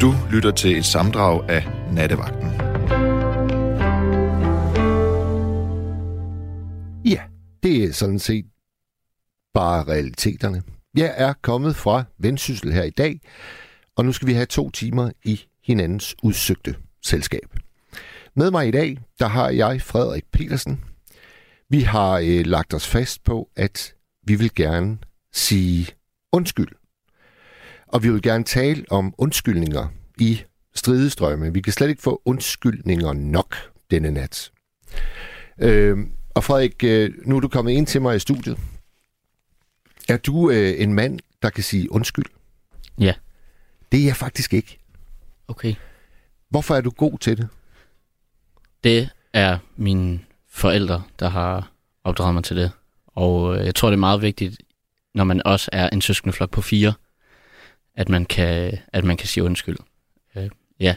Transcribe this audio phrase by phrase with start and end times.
[0.00, 2.50] Du lytter til et samdrag af Nattevagten.
[7.04, 7.22] Ja,
[7.62, 8.46] det er sådan set
[9.54, 10.62] bare realiteterne.
[10.96, 13.20] Jeg er kommet fra Vendsyssel her i dag,
[13.96, 17.56] og nu skal vi have to timer i hinandens udsøgte selskab.
[18.34, 20.80] Med mig i dag, der har jeg Frederik Petersen.
[21.70, 23.94] Vi har øh, lagt os fast på, at
[24.26, 24.98] vi vil gerne
[25.32, 25.86] sige
[26.32, 26.68] undskyld.
[27.86, 29.88] Og vi vil gerne tale om undskyldninger
[30.18, 30.40] i
[30.74, 31.52] stridestrømme.
[31.52, 33.56] Vi kan slet ikke få undskyldninger nok
[33.90, 34.50] denne nat.
[35.58, 35.98] Øh,
[36.34, 38.58] og Frederik, øh, nu er du kommet ind til mig i studiet.
[40.08, 42.24] Er du øh, en mand, der kan sige undskyld?
[42.98, 43.14] Ja.
[43.92, 44.78] Det er jeg faktisk ikke.
[45.48, 45.74] Okay.
[46.48, 47.48] Hvorfor er du god til det?
[48.84, 51.70] Det er mine forældre, der har
[52.04, 52.70] opdraget mig til det.
[53.06, 54.62] Og øh, jeg tror, det er meget vigtigt,
[55.14, 56.92] når man også er en søskendeflok på fire,
[57.96, 59.76] at man kan, at man kan sige undskyld.
[60.36, 60.50] Øh,
[60.80, 60.96] ja.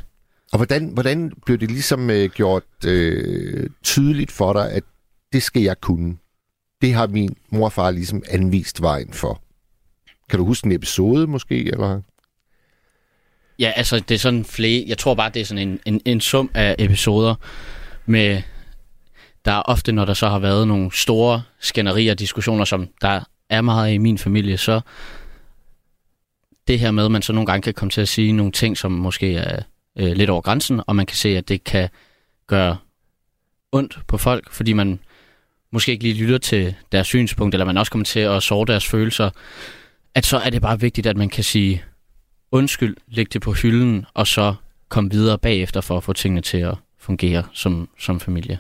[0.52, 4.84] Og hvordan, hvordan blev det ligesom øh, gjort øh, tydeligt for dig, at
[5.34, 6.18] det skal jeg kunne?
[6.82, 9.42] Det har min mor og far ligesom anvist vejen for.
[10.30, 12.02] Kan du huske en episode måske, eller?
[13.60, 16.22] Ja, altså det er sådan flere, jeg tror bare, det er sådan en, en, en
[16.22, 17.36] sum af episoder
[18.06, 18.42] med,
[19.46, 23.24] der er ofte, når der så har været nogle store skænderier og diskussioner, som der
[23.50, 24.82] er meget i min familie, så
[26.70, 28.78] det her med, at man så nogle gange kan komme til at sige nogle ting,
[28.78, 29.62] som måske er
[30.00, 31.90] øh, lidt over grænsen, og man kan se, at det kan
[32.48, 32.78] gøre
[33.72, 35.00] ondt på folk, fordi man
[35.72, 38.88] måske ikke lige lytter til deres synspunkt, eller man også kommer til at såre deres
[38.88, 39.30] følelser,
[40.16, 41.84] at så er det bare vigtigt, at man kan sige
[42.52, 44.54] undskyld, lægge det på hylden, og så
[44.90, 48.60] komme videre bagefter for at få tingene til at fungere som, som familie.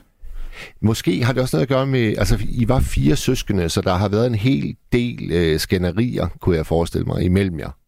[0.82, 3.94] Måske har det også noget at gøre med, altså I var fire søskende, så der
[3.94, 7.79] har været en hel del øh, skænderier, kunne jeg forestille mig, imellem jer.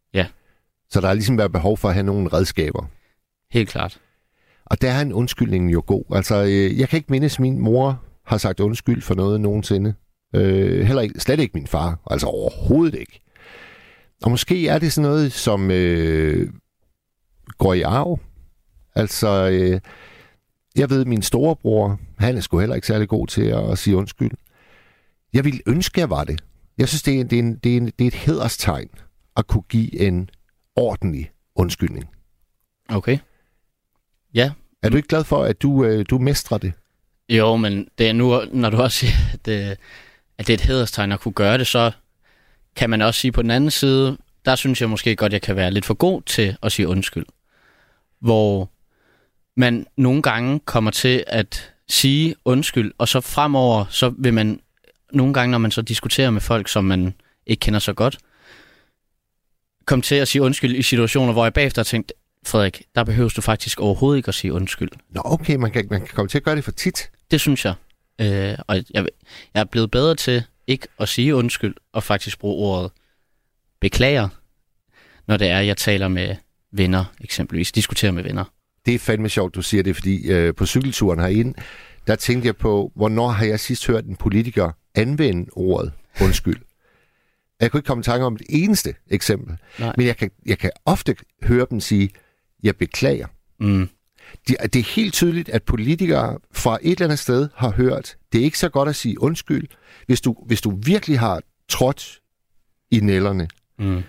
[0.91, 2.85] Så der har ligesom været behov for at have nogle redskaber.
[3.51, 3.99] Helt klart.
[4.65, 6.03] Og der er en undskyldning jo god.
[6.11, 9.93] Altså, øh, jeg kan ikke mindes, min mor har sagt undskyld for noget nogensinde.
[10.35, 11.99] Øh, heller ikke, slet ikke min far.
[12.11, 13.21] Altså overhovedet ikke.
[14.23, 16.49] Og måske er det sådan noget, som øh,
[17.57, 18.19] går i arv.
[18.95, 19.79] Altså, øh,
[20.75, 23.95] jeg ved, min storebror, han er sgu heller ikke særlig god til at, at sige
[23.95, 24.31] undskyld.
[25.33, 26.41] Jeg ville ønske, jeg var det.
[26.77, 28.89] Jeg synes, det er, det er, en, det er, en, det er et hederstegn
[29.37, 30.29] at kunne give en
[30.81, 32.09] ordentlig undskyldning.
[32.89, 33.17] Okay.
[34.33, 34.51] Ja.
[34.83, 36.73] Er du ikke glad for, at du, øh, du mestrer det?
[37.29, 39.77] Jo, men det er nu, når du også siger, at det,
[40.37, 41.91] at det er et hederstegn at kunne gøre det, så
[42.75, 45.55] kan man også sige på den anden side, der synes jeg måske godt, jeg kan
[45.55, 47.25] være lidt for god til at sige undskyld.
[48.19, 48.69] Hvor
[49.55, 54.59] man nogle gange kommer til at sige undskyld, og så fremover, så vil man
[55.13, 57.13] nogle gange, når man så diskuterer med folk, som man
[57.45, 58.17] ikke kender så godt,
[59.85, 62.13] komme til at sige undskyld i situationer, hvor jeg bagefter har tænkt,
[62.45, 64.89] Frederik, der behøves du faktisk overhovedet ikke at sige undskyld.
[65.09, 67.09] Nå, okay, man kan, man kan komme til at gøre det for tit.
[67.31, 67.73] Det synes jeg.
[68.21, 72.67] Øh, og jeg, jeg er blevet bedre til ikke at sige undskyld, og faktisk bruge
[72.67, 72.91] ordet
[73.81, 74.29] beklager,
[75.27, 76.35] når det er, jeg taler med
[76.71, 77.71] venner, eksempelvis.
[77.71, 78.43] Diskuterer med venner.
[78.85, 81.53] Det er fandme sjovt, du siger det, fordi øh, på cykelturen herinde,
[82.07, 86.61] der tænkte jeg på, hvornår har jeg sidst hørt en politiker anvende ordet undskyld?
[87.61, 89.57] Jeg kunne ikke komme i tanke om et eneste eksempel.
[89.79, 89.93] Nej.
[89.97, 92.09] Men jeg kan, jeg kan ofte høre dem sige,
[92.63, 93.27] jeg beklager.
[93.59, 93.89] Mm.
[94.47, 98.41] Det, det er helt tydeligt, at politikere fra et eller andet sted har hørt, det
[98.41, 99.67] er ikke så godt at sige undskyld,
[100.05, 102.19] hvis du, hvis du virkelig har trådt
[102.91, 103.47] i nælderne,
[103.79, 104.03] Mm.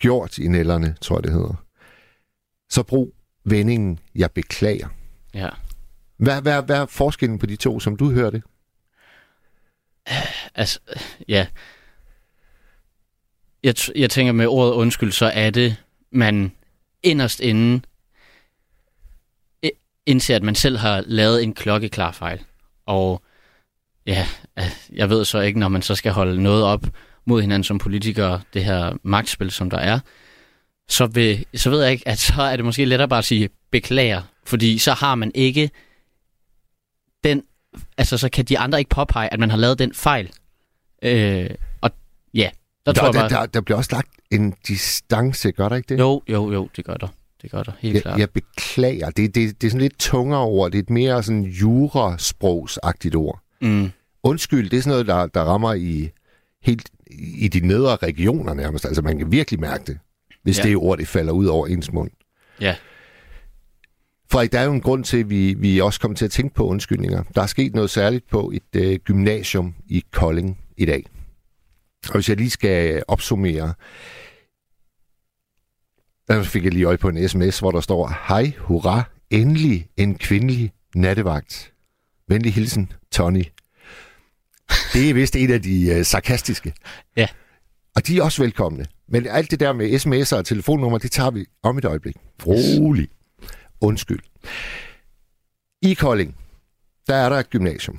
[0.00, 1.64] gjort i nælderne, tror jeg det hedder,
[2.70, 3.14] så brug
[3.44, 4.88] vendingen, jeg beklager.
[5.34, 5.48] Ja.
[6.16, 8.42] Hvad, hvad, hvad er forskellen på de to, som du hørte?
[10.54, 10.80] Altså,
[11.28, 11.46] ja.
[13.62, 15.76] Jeg, t- jeg tænker med ordet undskyld, så er det,
[16.12, 16.52] man
[17.02, 17.82] inderst inde
[20.06, 22.40] indser, at man selv har lavet en klokkeklar fejl.
[22.86, 23.22] Og
[24.06, 24.26] ja,
[24.92, 26.86] jeg ved så ikke, når man så skal holde noget op
[27.24, 30.00] mod hinanden som politikere, det her magtspil, som der er,
[30.88, 33.48] så, vil, så ved jeg ikke, at så er det måske lettere bare at sige
[33.70, 35.70] beklager, fordi så har man ikke
[37.24, 37.42] den,
[37.98, 40.30] altså så kan de andre ikke påpege, at man har lavet den fejl.
[41.02, 41.50] Øh,
[42.86, 43.40] ja, der tror der, jeg bare...
[43.40, 46.00] der, der bliver også lagt en distance, gør der ikke det?
[46.00, 47.08] Jo, jo, jo, det gør der.
[47.42, 48.18] Det gør der, helt jeg, klart.
[48.18, 49.10] jeg beklager.
[49.10, 50.70] Det, det, det er sådan lidt tungere ord.
[50.70, 53.40] Det er et mere sådan jurasprogsagtigt ord.
[53.60, 53.90] Mm,
[54.22, 56.10] Undskyld, det er sådan noget, der, der rammer i
[56.62, 58.84] helt i de nedre regioner nærmest.
[58.84, 59.98] Altså man kan virkelig mærke det,
[60.42, 60.62] hvis ja.
[60.62, 62.10] det ord, det falder ud over ens mund.
[62.60, 62.74] ja,
[64.32, 66.54] Frederik, der er jo en grund til, at vi, vi også kommer til at tænke
[66.54, 67.22] på undskyldninger.
[67.34, 71.04] Der er sket noget særligt på et øh, gymnasium i Kolding i dag.
[72.08, 73.74] Og hvis jeg lige skal opsummere.
[76.28, 80.18] Der fik jeg lige øje på en sms, hvor der står, Hej, hurra, endelig en
[80.18, 81.72] kvindelig nattevagt.
[82.28, 83.44] Venlig hilsen, Tony.
[84.92, 86.74] Det er vist en af de uh, sarkastiske.
[87.16, 87.26] Ja.
[87.96, 88.86] Og de er også velkomne.
[89.08, 92.16] Men alt det der med sms'er og telefonnummer, det tager vi om et øjeblik.
[92.46, 93.08] Rolig.
[93.80, 94.20] Undskyld.
[95.82, 96.36] I Kolding,
[97.06, 97.98] der er der et gymnasium.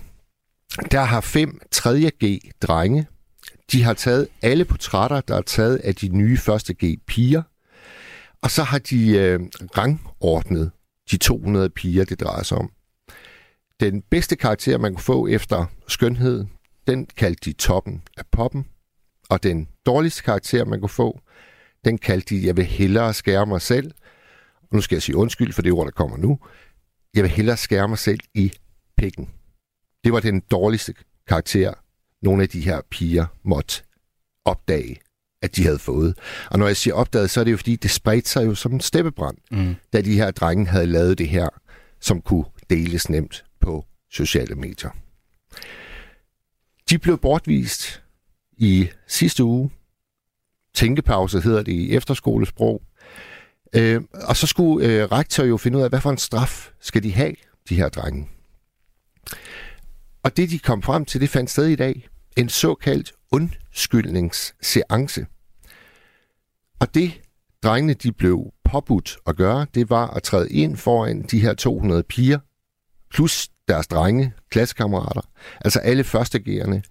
[0.91, 3.07] Der har fem 3.G drenge.
[3.71, 7.41] De har taget alle portrætter, der er taget af de nye første G-piger,
[8.41, 9.39] Og så har de øh,
[9.77, 10.71] rangordnet
[11.11, 12.71] de 200 piger, det drejer sig om.
[13.79, 16.45] Den bedste karakter, man kunne få efter skønhed,
[16.87, 18.65] den kaldte de toppen af poppen.
[19.29, 21.21] Og den dårligste karakter, man kunne få,
[21.85, 23.91] den kaldte de, jeg vil hellere skære mig selv.
[24.61, 26.39] Og nu skal jeg sige undskyld for det ord, der kommer nu.
[27.13, 28.51] Jeg vil hellere skære mig selv i
[28.97, 29.29] pikken.
[30.03, 30.93] Det var den dårligste
[31.27, 31.73] karakter,
[32.21, 33.83] nogle af de her piger måtte
[34.45, 34.99] opdage,
[35.41, 36.17] at de havde fået.
[36.51, 38.73] Og når jeg siger opdaget, så er det jo fordi, det spredte sig jo som
[38.73, 39.75] en steppebrand, mm.
[39.93, 41.49] da de her drenge havde lavet det her,
[41.99, 44.89] som kunne deles nemt på sociale medier.
[46.89, 48.03] De blev bortvist
[48.57, 49.71] i sidste uge.
[50.73, 52.81] Tænkepause hedder det i efterskolesprog.
[53.75, 57.03] Øh, og så skulle øh, rektor jo finde ud af, hvad for en straf skal
[57.03, 57.35] de have,
[57.69, 58.29] de her drenge.
[60.23, 62.09] Og det, de kom frem til, det fandt sted i dag.
[62.37, 65.25] En såkaldt undskyldningsseance.
[66.79, 67.21] Og det,
[67.63, 72.03] drengene de blev påbudt at gøre, det var at træde ind foran de her 200
[72.03, 72.39] piger,
[73.09, 75.21] plus deres drenge, klassekammerater,
[75.61, 76.81] altså alle førstegærende.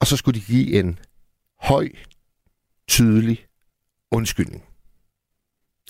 [0.00, 0.98] Og så skulle de give en
[1.60, 1.88] høj,
[2.88, 3.46] tydelig
[4.10, 4.64] undskyldning.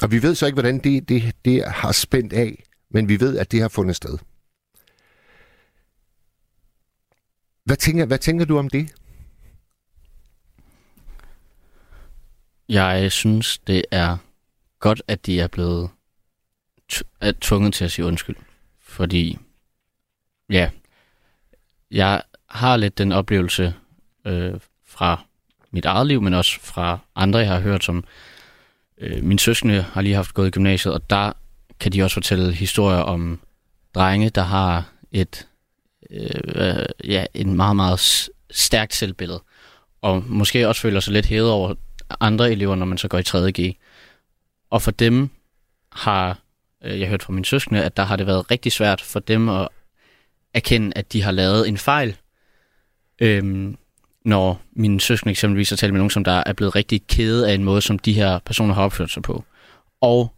[0.02, 3.38] Og vi ved så ikke, hvordan det, det, det har spændt af, men vi ved,
[3.38, 4.18] at det har fundet sted.
[7.64, 8.94] Hvad tænker, hvad tænker du om det?
[12.68, 14.16] Jeg synes, det er
[14.78, 15.90] godt, at de er blevet
[17.20, 18.36] er tvunget til at sige undskyld.
[18.80, 19.38] Fordi,
[20.50, 20.70] ja,
[21.90, 23.74] jeg har lidt den oplevelse
[24.24, 24.54] øh,
[24.86, 25.24] fra
[25.70, 28.04] mit eget liv, men også fra andre, jeg har hørt, som
[28.98, 31.32] øh, min søskende har lige haft gået i gymnasiet, og der
[31.80, 33.40] kan de også fortælle historier om
[33.94, 35.48] drenge, der har et
[36.14, 39.42] Øh, øh, ja, en meget, meget stærkt selvbillede.
[40.02, 41.74] Og måske også føler sig lidt hævet over
[42.20, 43.76] andre elever, når man så går i 3.G.
[44.70, 45.30] Og for dem
[45.92, 46.38] har,
[46.84, 49.48] øh, jeg hørt fra min søskende, at der har det været rigtig svært for dem
[49.48, 49.68] at
[50.54, 52.16] erkende, at de har lavet en fejl.
[53.18, 53.76] Øhm,
[54.24, 57.54] når min søskende eksempelvis har talt med nogen, som der er blevet rigtig kede af
[57.54, 59.44] en måde, som de her personer har opført sig på.
[60.00, 60.34] Og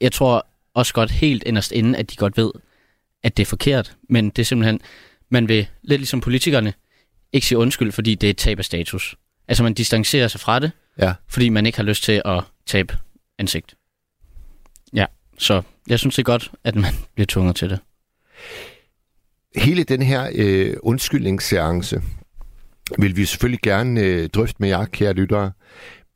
[0.00, 2.50] jeg tror også godt helt inderst inden, at de godt ved,
[3.22, 4.80] at det er forkert, men det er simpelthen,
[5.30, 6.72] man vil, lidt ligesom politikerne,
[7.32, 9.16] ikke sige undskyld, fordi det er et tab af status.
[9.48, 11.14] Altså man distancerer sig fra det, ja.
[11.28, 12.96] fordi man ikke har lyst til at tabe
[13.38, 13.76] ansigt.
[14.92, 15.06] Ja,
[15.38, 17.78] så jeg synes det er godt, at man bliver tvunget til det.
[19.56, 22.02] Hele den her øh, undskyldningsseance
[22.98, 25.52] vil vi selvfølgelig gerne øh, drøfte med jer, kære lyttere.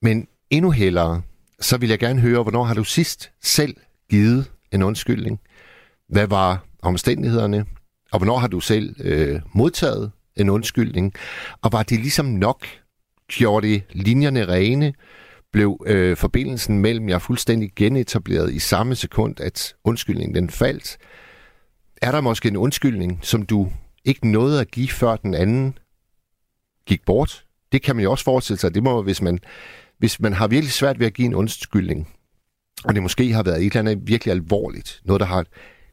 [0.03, 1.23] Men endnu hellere,
[1.61, 3.76] så vil jeg gerne høre, hvornår har du sidst selv
[4.11, 5.41] givet en undskyldning?
[6.08, 7.67] Hvad var omstændighederne?
[8.12, 11.12] Og hvornår har du selv øh, modtaget en undskyldning?
[11.62, 12.67] Og var det ligesom nok?
[13.29, 14.94] Gjorde det linjerne rene?
[15.53, 20.98] Blev øh, forbindelsen mellem jer fuldstændig genetableret i samme sekund, at undskyldningen den faldt?
[22.03, 23.69] Er der måske en undskyldning, som du
[24.05, 25.79] ikke nåede at give, før den anden
[26.87, 27.44] gik bort?
[27.72, 28.75] Det kan man jo også forestille sig.
[28.75, 29.39] Det må, hvis man,
[29.98, 32.08] hvis man har virkelig svært ved at give en undskyldning,
[32.84, 35.44] og det måske har været et eller andet virkelig alvorligt, noget, der har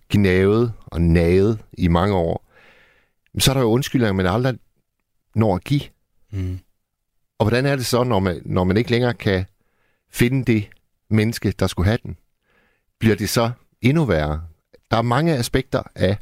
[0.10, 2.46] gnavet og naget i mange år,
[3.39, 4.58] så er der jo undskyldninger, man aldrig
[5.36, 5.82] når at give.
[6.32, 6.60] Mm.
[7.39, 9.46] Og hvordan er det så, når man, når man ikke længere kan
[10.12, 10.70] finde det
[11.10, 12.18] menneske, der skulle have den?
[13.00, 13.51] Bliver det så
[13.82, 14.44] endnu værre?
[14.92, 16.18] Der er mange aspekter af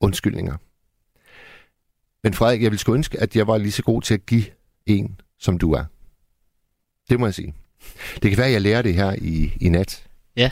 [0.00, 0.56] undskyldninger.
[2.22, 4.44] Men Frederik, jeg vil sgu ønske, at jeg var lige så god til at give
[4.86, 5.84] en, som du er.
[7.10, 7.54] Det må jeg sige.
[8.22, 10.06] Det kan være, at jeg lærer det her i, i nat.
[10.36, 10.50] Ja.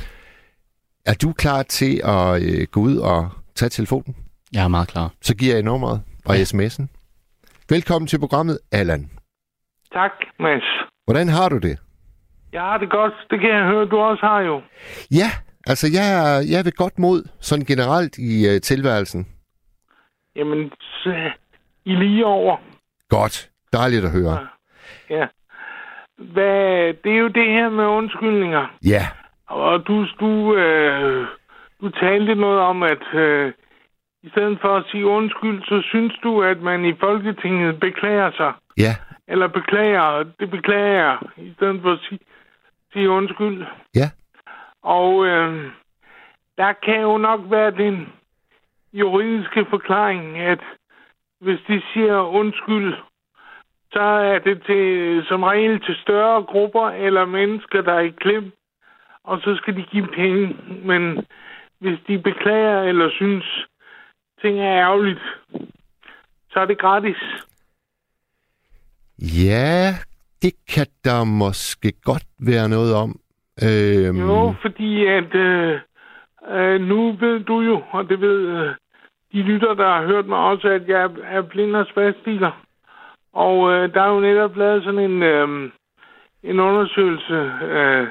[1.11, 4.17] Er du klar til at øh, gå ud og tage telefonen?
[4.53, 5.09] Jeg er meget klar.
[5.21, 6.43] Så giver jeg nummeret og ja.
[6.43, 6.87] sms'en.
[7.71, 9.11] Velkommen til programmet, Allan.
[9.93, 10.69] Tak, Mads.
[11.05, 11.79] Hvordan har du det?
[12.53, 13.13] Jeg har det godt.
[13.31, 14.63] Det kan jeg høre, du også har jo.
[15.11, 15.31] Ja,
[15.67, 19.27] altså jeg er, jeg er ved godt mod, sådan generelt i uh, tilværelsen.
[20.37, 20.71] Jamen,
[21.03, 21.31] så,
[21.85, 22.57] i lige over.
[23.09, 23.51] Godt.
[23.73, 24.49] Dejligt at høre.
[25.11, 25.17] Ja.
[25.17, 25.27] ja.
[26.33, 28.67] Hvad, det er jo det her med undskyldninger.
[28.85, 29.07] Ja.
[29.51, 31.27] Og du, du, øh,
[31.81, 33.53] du talte noget om, at øh,
[34.23, 38.53] i stedet for at sige undskyld, så synes du, at man i Folketinget beklager sig.
[38.79, 38.97] Ja.
[39.29, 42.21] Eller beklager, det beklager jeg, i stedet for at sige,
[42.93, 43.67] sige undskyld.
[43.95, 44.11] Ja.
[44.83, 45.71] Og øh,
[46.59, 48.09] der kan jo nok være den
[48.93, 50.61] juridiske forklaring, at
[51.41, 52.95] hvis de siger undskyld,
[53.93, 58.53] så er det til, som regel til større grupper eller mennesker, der er i klem,
[59.31, 60.57] og så skal de give penge.
[60.91, 61.03] Men
[61.81, 63.67] hvis de beklager eller synes,
[64.43, 65.21] ting er ærgerligt,
[66.51, 67.17] så er det gratis.
[69.19, 69.95] Ja,
[70.43, 73.11] det kan der måske godt være noget om.
[73.65, 75.81] Øhm, Jo, fordi at øh,
[76.51, 78.75] øh, nu ved du jo, og det ved øh,
[79.33, 82.65] de lytter, der har hørt mig også, at jeg er- blind og spastiker.
[83.33, 85.71] Og øh, der er jo netop lavet sådan en, øh,
[86.43, 88.07] en undersøgelse øh,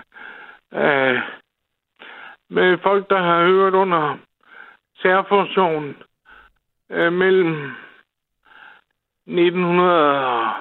[0.73, 1.19] øh,
[2.49, 4.17] med folk, der har hørt under
[5.01, 5.97] særforsorgen
[6.89, 7.71] øh, mellem
[9.27, 10.51] 1900 og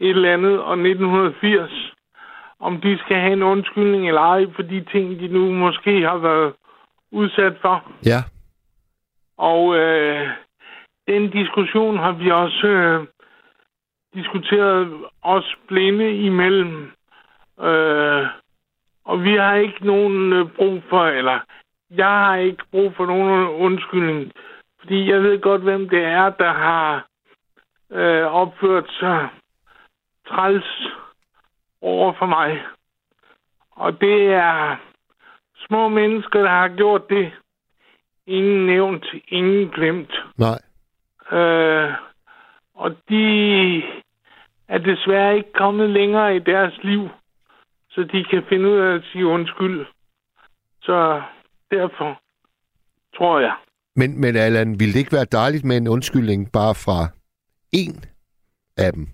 [0.00, 1.96] et eller andet og 1980
[2.60, 6.16] om de skal have en undskyldning eller ej for de ting, de nu måske har
[6.16, 6.54] været
[7.12, 7.92] udsat for.
[8.06, 8.22] Ja,
[9.38, 10.28] Og øh,
[11.08, 13.06] den diskussion har vi også øh,
[14.14, 16.92] diskuteret os blinde imellem.
[17.60, 18.26] Øh,
[19.06, 21.38] og vi har ikke nogen øh, brug for, eller
[21.90, 24.32] jeg har ikke brug for nogen undskyldning.
[24.80, 27.06] Fordi jeg ved godt, hvem det er, der har
[27.90, 29.28] øh, opført sig
[30.28, 30.86] træls
[31.80, 32.62] over for mig.
[33.70, 34.76] Og det er
[35.66, 37.32] små mennesker, der har gjort det.
[38.26, 40.12] Ingen nævnt, ingen glemt.
[40.38, 40.58] nej.
[41.38, 41.92] Øh,
[42.74, 43.82] og de
[44.68, 47.08] er desværre ikke kommet længere i deres liv,
[47.96, 49.86] så de kan finde ud af at sige undskyld.
[50.82, 51.22] Så
[51.70, 52.20] derfor
[53.16, 53.56] tror jeg.
[53.96, 56.98] Men, men Allan, ville det ikke være dejligt med en undskyldning bare fra
[57.72, 58.04] en
[58.76, 59.06] af dem?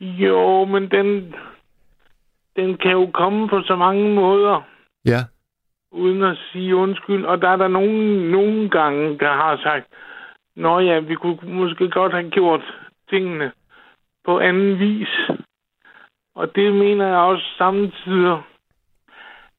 [0.00, 1.34] Jo, men den,
[2.56, 4.62] den kan jo komme på så mange måder,
[5.04, 5.20] Ja,
[5.90, 7.24] uden at sige undskyld.
[7.24, 9.86] Og der er der nogen, nogle gange, der har sagt,
[10.56, 12.62] Nå ja, vi kunne måske godt have gjort
[13.10, 13.52] tingene
[14.24, 15.08] på anden vis.
[16.34, 18.42] Og det mener jeg også samtidig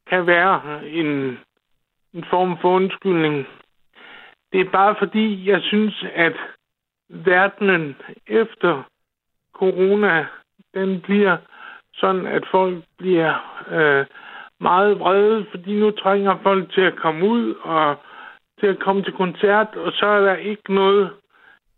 [0.08, 1.40] kan være en,
[2.14, 3.48] en form for undskyldning.
[4.52, 6.34] Det er bare fordi, jeg synes, at
[7.10, 7.96] verdenen
[8.28, 8.84] efter
[9.54, 10.26] corona,
[10.74, 11.38] den bliver
[11.94, 13.34] sådan, at folk bliver
[13.72, 14.06] øh,
[14.60, 17.96] meget vrede, fordi nu trænger folk til at komme ud og
[18.60, 21.10] til at komme til koncert, og så er der ikke noget,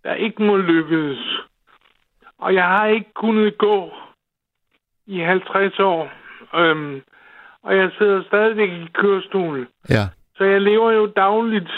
[0.03, 1.19] der ikke må lykkes.
[2.37, 3.93] Og jeg har ikke kunnet gå
[5.07, 6.11] i 50 år,
[6.55, 7.01] øhm,
[7.63, 9.67] og jeg sidder stadigvæk i kørestol.
[9.89, 11.71] ja, Så jeg lever jo dagligt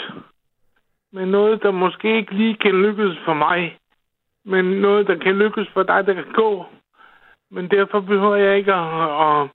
[1.12, 3.78] med noget, der måske ikke lige kan lykkes for mig,
[4.44, 6.66] men noget, der kan lykkes for dig, der kan gå.
[7.50, 9.48] Men derfor behøver jeg ikke at, at,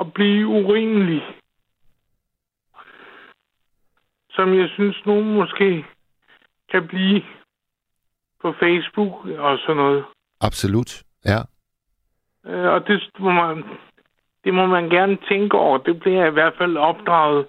[0.00, 1.22] at blive urimelig.
[4.30, 5.84] Som jeg synes, nogen måske
[6.70, 7.22] kan blive
[8.42, 10.04] på Facebook og sådan noget.
[10.40, 11.02] absolut.
[11.24, 11.38] Ja,
[12.46, 13.64] Øh, og det må, man,
[14.44, 15.78] det må man gerne tænke over.
[15.78, 17.46] Det bliver jeg i hvert fald opdraget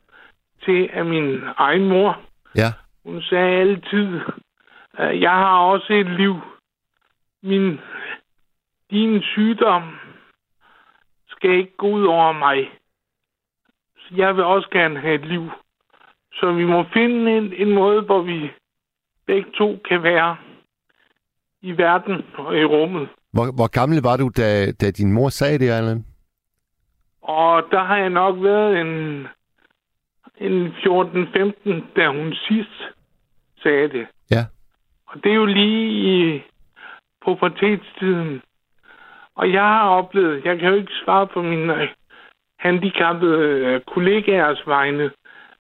[0.65, 2.19] til af min egen mor.
[2.55, 2.73] ja,
[3.05, 4.21] Hun sagde altid,
[4.93, 6.35] at jeg har også et liv.
[7.43, 7.79] Min,
[8.91, 9.83] din sygdom
[11.27, 12.71] skal ikke gå ud over mig.
[13.97, 15.51] Så jeg vil også gerne have et liv.
[16.33, 18.51] Så vi må finde en, en måde, hvor vi
[19.25, 20.37] begge to kan være
[21.61, 23.09] i verden og i rummet.
[23.35, 26.05] Hvor, hvor gammel var du, da, da din mor sagde det, Allan?
[27.21, 28.91] Og der har jeg nok været en,
[30.37, 32.77] en 14-15, da hun sidst
[33.63, 34.07] sagde det.
[34.31, 34.43] Ja,
[35.07, 36.43] Og det er jo lige i
[37.25, 38.41] pubertetstiden.
[39.35, 41.89] Og jeg har oplevet, jeg kan jo ikke svare på mine
[42.59, 45.11] handicappede øh, kollegaers vegne,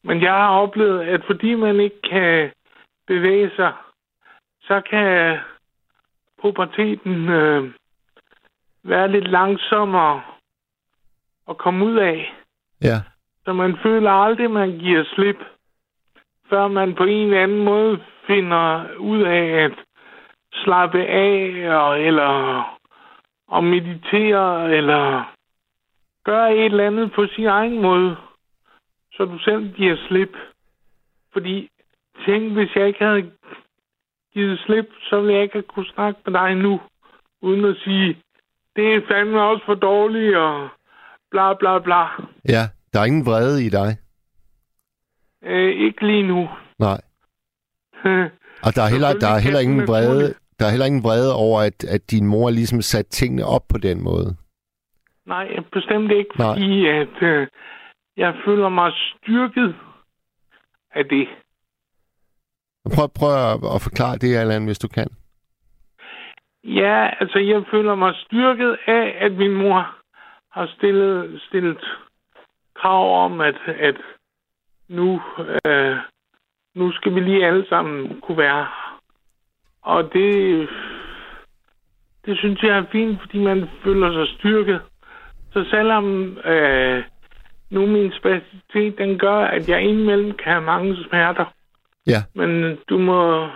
[0.03, 2.51] men jeg har oplevet, at fordi man ikke kan
[3.07, 3.73] bevæge sig,
[4.61, 5.37] så kan
[6.41, 7.71] puberteten øh,
[8.83, 10.21] være lidt langsommere
[11.49, 12.33] at komme ud af.
[12.81, 13.01] ja,
[13.45, 15.39] Så man føler aldrig, man giver slip,
[16.49, 19.73] før man på en eller anden måde finder ud af at
[20.53, 22.61] slappe af, og, eller
[23.53, 25.33] at meditere, eller
[26.23, 28.17] gøre et eller andet på sin egen måde,
[29.13, 30.37] så du selv giver slip.
[31.33, 31.69] Fordi
[32.25, 33.31] tænk, hvis jeg ikke havde
[34.35, 36.73] givet slip, så ville jeg ikke kunne snakke med dig nu,
[37.41, 38.09] uden at sige,
[38.75, 40.69] det er fandme også for dårligt, og
[41.31, 42.01] bla bla bla.
[42.55, 42.63] ja.
[42.93, 43.89] Der er ingen vrede i dig.
[45.43, 46.49] Øh, ikke lige nu.
[46.79, 47.01] Nej.
[48.65, 51.61] Og der er heller, der er heller ingen vrede, der er heller ingen vrede over,
[51.61, 54.35] at, at din mor ligesom satte tingene op på den måde.
[55.25, 56.53] Nej, bestemt ikke, Nej.
[56.53, 57.47] fordi at øh,
[58.17, 59.75] jeg føler mig styrket
[60.91, 61.27] af det.
[62.93, 65.07] Prøv, prøv at, at forklare det, Allan, hvis du kan.
[66.63, 69.95] Ja, altså jeg føler mig styrket af, at min mor
[70.51, 71.83] har stillet, stillet
[72.75, 73.95] krav om, at, at
[74.87, 75.21] nu,
[75.65, 75.97] øh,
[76.75, 78.67] nu skal vi lige alle sammen kunne være.
[79.81, 80.69] Og det,
[82.25, 84.81] det synes jeg er fint, fordi man føler sig styrket.
[85.53, 87.03] Så selvom øh,
[87.69, 91.45] nu min spacitet, den gør, at jeg indimellem kan have mange smerter,
[92.07, 93.47] Ja, men du må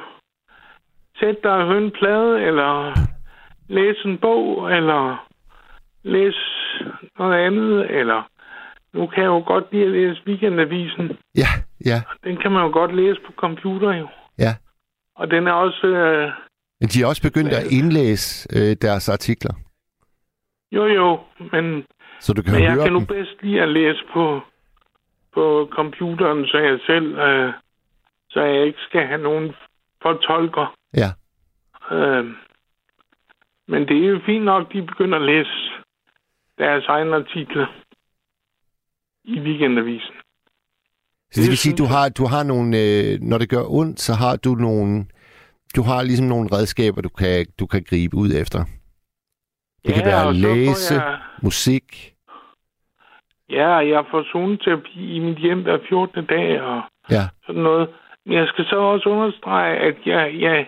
[1.19, 2.93] sætte dig og høre en plade, eller
[3.67, 5.27] læse en bog, eller
[6.03, 6.39] læse
[7.19, 8.29] noget andet, eller
[8.93, 11.17] nu kan jeg jo godt lide at læse Weekendavisen.
[11.35, 11.47] ja,
[11.85, 14.07] ja, Den kan man jo godt læse på computer jo.
[14.39, 14.55] ja.
[15.15, 15.87] Og den er også...
[15.87, 16.31] Øh,
[16.79, 19.53] Men de er også begyndt at indlæse øh, deres artikler,
[20.71, 21.19] jo jo,
[21.51, 21.85] men,
[22.19, 23.07] så du kan men jeg høre kan nu dem.
[23.07, 24.41] bedst lide at læse på,
[25.33, 27.17] på computeren, så jeg selv...
[27.17, 27.53] Øh,
[28.29, 29.53] så jeg ikke skal have nogen
[30.01, 30.75] fortolker.
[30.93, 31.09] Ja,
[31.91, 32.25] Øh,
[33.67, 35.71] men det er jo fint nok, de begynder at læse
[36.57, 37.67] deres egne artikler
[39.23, 40.13] i weekendavisen.
[41.31, 43.99] så det vil Det sige, du har, du har nogle, øh, når det gør ondt,
[43.99, 45.05] så har du nogle,
[45.75, 48.59] du har ligesom nogle redskaber, du kan, du kan gribe ud efter.
[49.85, 50.93] Det kan være får læse.
[50.93, 52.13] Jeg, Musik.
[53.49, 56.25] ja, jeg får zoneterapi i mit hjem hver 14.
[56.25, 57.89] dag og Ja, sådan noget.
[58.29, 60.67] Jeg skal så også understrege, at jeg, jeg,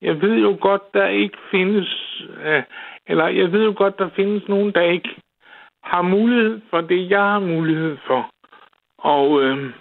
[0.00, 2.62] jeg ved jo godt, der ikke findes, øh,
[3.06, 5.20] eller jeg ved jo godt, der findes nogen, der ikke
[5.82, 8.30] har mulighed for det, jeg har mulighed for.
[8.98, 9.74] Og, øh,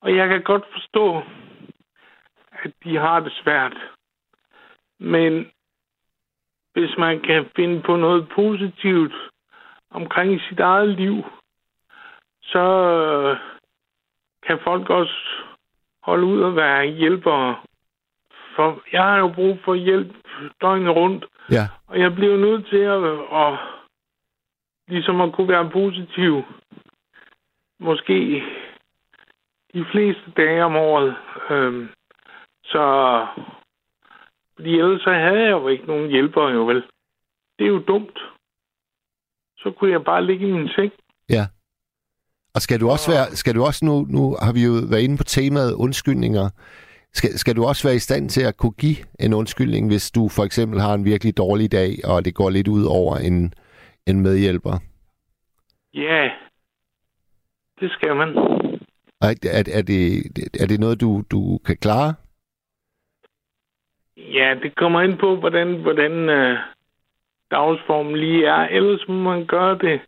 [0.00, 1.22] og jeg kan godt forstå,
[2.52, 3.76] at de har det svært.
[4.98, 5.50] Men
[6.72, 9.14] hvis man kan finde på noget positivt
[9.90, 11.24] omkring sit eget liv,
[12.42, 13.36] så øh,
[14.46, 15.46] kan folk også
[16.06, 17.56] holde ud og være hjælpere.
[18.56, 20.10] For jeg har jo brug for hjælp
[20.60, 23.02] døgnet rundt, ja, og jeg bliver nødt til at,
[23.42, 23.58] at
[24.88, 26.42] ligesom at kunne være positiv.
[27.80, 28.42] Måske
[29.74, 31.16] de fleste dage om året.
[31.50, 31.88] Øhm,
[32.64, 32.84] så
[34.56, 36.84] fordi ellers så havde jeg jo ikke nogen hjælpere jo vel.
[37.58, 38.18] Det er jo dumt.
[39.58, 40.92] Så kunne jeg bare ligge i min seng.
[41.28, 41.46] ja.
[42.56, 45.16] Og skal du også være, skal du også nu, nu har vi jo været inde
[45.16, 46.46] på temaet undskyldninger.
[47.18, 50.28] Skal, skal du også være i stand til at kunne give en undskyldning, hvis du
[50.28, 53.54] for eksempel har en virkelig dårlig dag, og det går lidt ud over en,
[54.06, 54.74] en medhjælper?
[55.94, 56.30] Ja,
[57.80, 58.28] det skal man.
[59.20, 60.02] Er, er, er, det,
[60.60, 62.14] er det noget, du, du kan klare?
[64.16, 66.58] Ja, det kommer ind på, hvordan, hvordan øh,
[67.50, 68.62] dagsformen lige er.
[68.76, 70.00] Ellers må man gøre det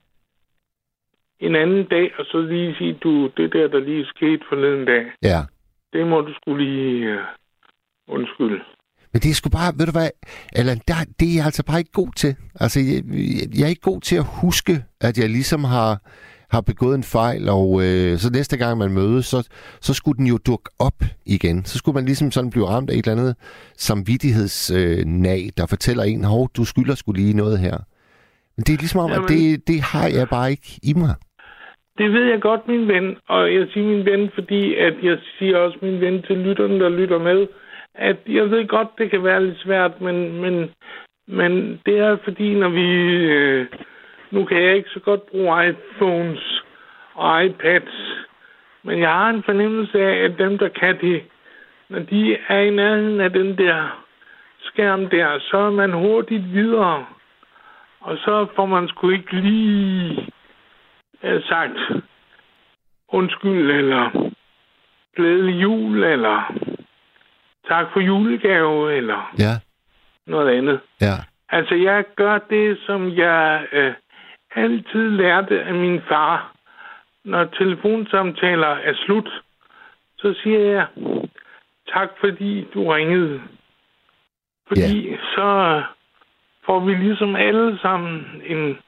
[1.40, 5.02] en anden dag, og så lige sige, du, det der, der lige skete forleden dag,
[5.22, 5.40] Ja.
[5.92, 7.20] det må du skulle lige øh,
[8.08, 8.60] undskylde.
[9.12, 10.10] Men det er sgu bare, ved du hvad,
[10.52, 12.36] Allan, der, det er jeg altså bare ikke god til.
[12.60, 13.02] Altså, jeg,
[13.58, 16.00] jeg er ikke god til at huske, at jeg ligesom har,
[16.50, 19.48] har begået en fejl, og øh, så næste gang man mødes, så,
[19.80, 21.64] så skulle den jo dukke op igen.
[21.64, 23.36] Så skulle man ligesom sådan blive ramt af et eller andet
[23.76, 27.76] samvittighedsnag, øh, der fortæller en, hov, du skylder skulle lige noget her.
[28.56, 31.14] Men det er ligesom om, at Jamen- det, det har jeg bare ikke i mig.
[31.98, 33.16] Det ved jeg godt, min ven.
[33.28, 36.88] Og jeg siger min ven, fordi at jeg siger også min ven til lytterne, der
[36.88, 37.46] lytter med,
[37.94, 40.70] at jeg ved godt, det kan være lidt svært, men, men,
[41.26, 43.16] men det er fordi, når vi...
[43.16, 43.66] Øh,
[44.30, 46.62] nu kan jeg ikke så godt bruge iPhones
[47.14, 48.26] og iPads,
[48.82, 51.22] men jeg har en fornemmelse af, at dem, der kan det,
[51.88, 54.04] når de er i nærheden af den der
[54.60, 57.06] skærm der, så er man hurtigt videre.
[58.00, 60.28] Og så får man sgu ikke lige
[61.22, 61.78] øh, sagt
[63.08, 64.30] undskyld, eller
[65.16, 66.54] glædelig jul, eller
[67.68, 69.54] tak for julegave, eller Ja,
[70.26, 70.80] noget andet.
[71.00, 71.14] ja,
[71.50, 73.94] Altså, jeg gør det, som jeg øh,
[74.54, 76.52] altid lærte af min far.
[77.24, 79.42] Når telefonsamtaler er slut,
[80.18, 80.86] så siger jeg,
[81.92, 83.42] tak fordi du ringede.
[84.68, 85.82] Fordi så
[86.66, 88.78] får vi ligesom alle sammen en,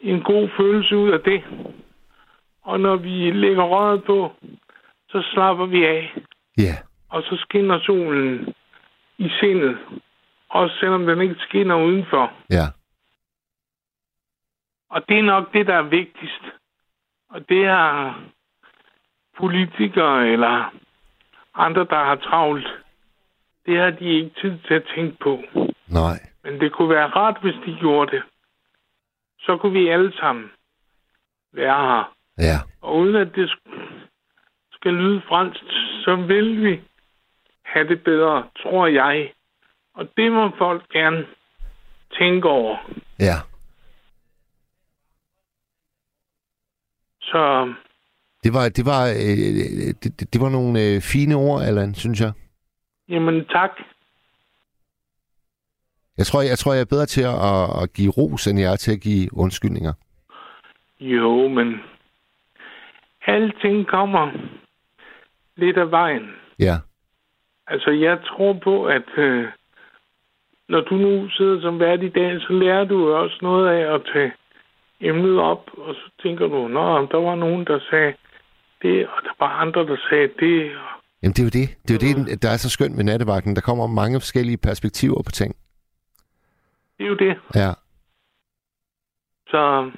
[0.00, 1.44] en god følelse ud af det.
[2.62, 4.32] Og når vi lægger røret på,
[5.08, 6.14] så slapper vi af.
[6.58, 6.74] ja,
[7.10, 8.54] Og så skinner solen
[9.18, 9.78] i sindet.
[10.48, 12.32] Også selvom den ikke skinner udenfor.
[12.50, 12.64] ja.
[14.90, 16.42] Og det er nok det, der er vigtigst.
[17.30, 18.20] Og det har
[19.38, 20.74] politikere eller
[21.54, 22.68] andre, der har travlt,
[23.66, 25.42] det har de ikke tid til at tænke på.
[25.88, 26.18] Nej.
[26.44, 28.22] Men det kunne være rart, hvis de gjorde det.
[29.48, 30.50] Så kunne vi alle sammen
[31.52, 32.14] være her.
[32.38, 32.58] Ja.
[32.80, 33.92] Og uden at det sk-
[34.72, 35.60] skal lyde fransk,
[36.04, 36.80] så vil vi
[37.64, 39.32] have det bedre, tror jeg.
[39.94, 41.26] Og det må folk gerne
[42.18, 42.76] tænke over.
[43.18, 43.34] Ja.
[47.20, 47.74] Så
[48.44, 52.20] Det var, det var, øh, det, det- det var nogle øh, fine ord, Allan, synes
[52.20, 52.32] jeg.
[53.08, 53.70] jamen tak.
[56.18, 58.76] Jeg tror, jeg, tror, jeg er bedre til at, at, give ros, end jeg er
[58.76, 59.92] til at give undskyldninger.
[61.00, 61.80] Jo, men
[63.26, 64.30] alting kommer
[65.56, 66.28] lidt af vejen.
[66.58, 66.76] Ja.
[67.66, 69.46] Altså, jeg tror på, at øh,
[70.68, 74.02] når du nu sidder som vært i dag, så lærer du også noget af at
[74.12, 74.32] tage
[75.00, 78.14] emnet op, og så tænker du, nå, der var nogen, der sagde
[78.82, 80.70] det, og der var andre, der sagde det.
[81.22, 81.68] Jamen, det er jo det.
[81.82, 83.54] Det er jo det, der er så skønt ved nattevagten.
[83.56, 85.56] Der kommer mange forskellige perspektiver på ting.
[86.98, 87.36] Det er jo det.
[87.54, 87.72] Ja.
[89.46, 89.90] Så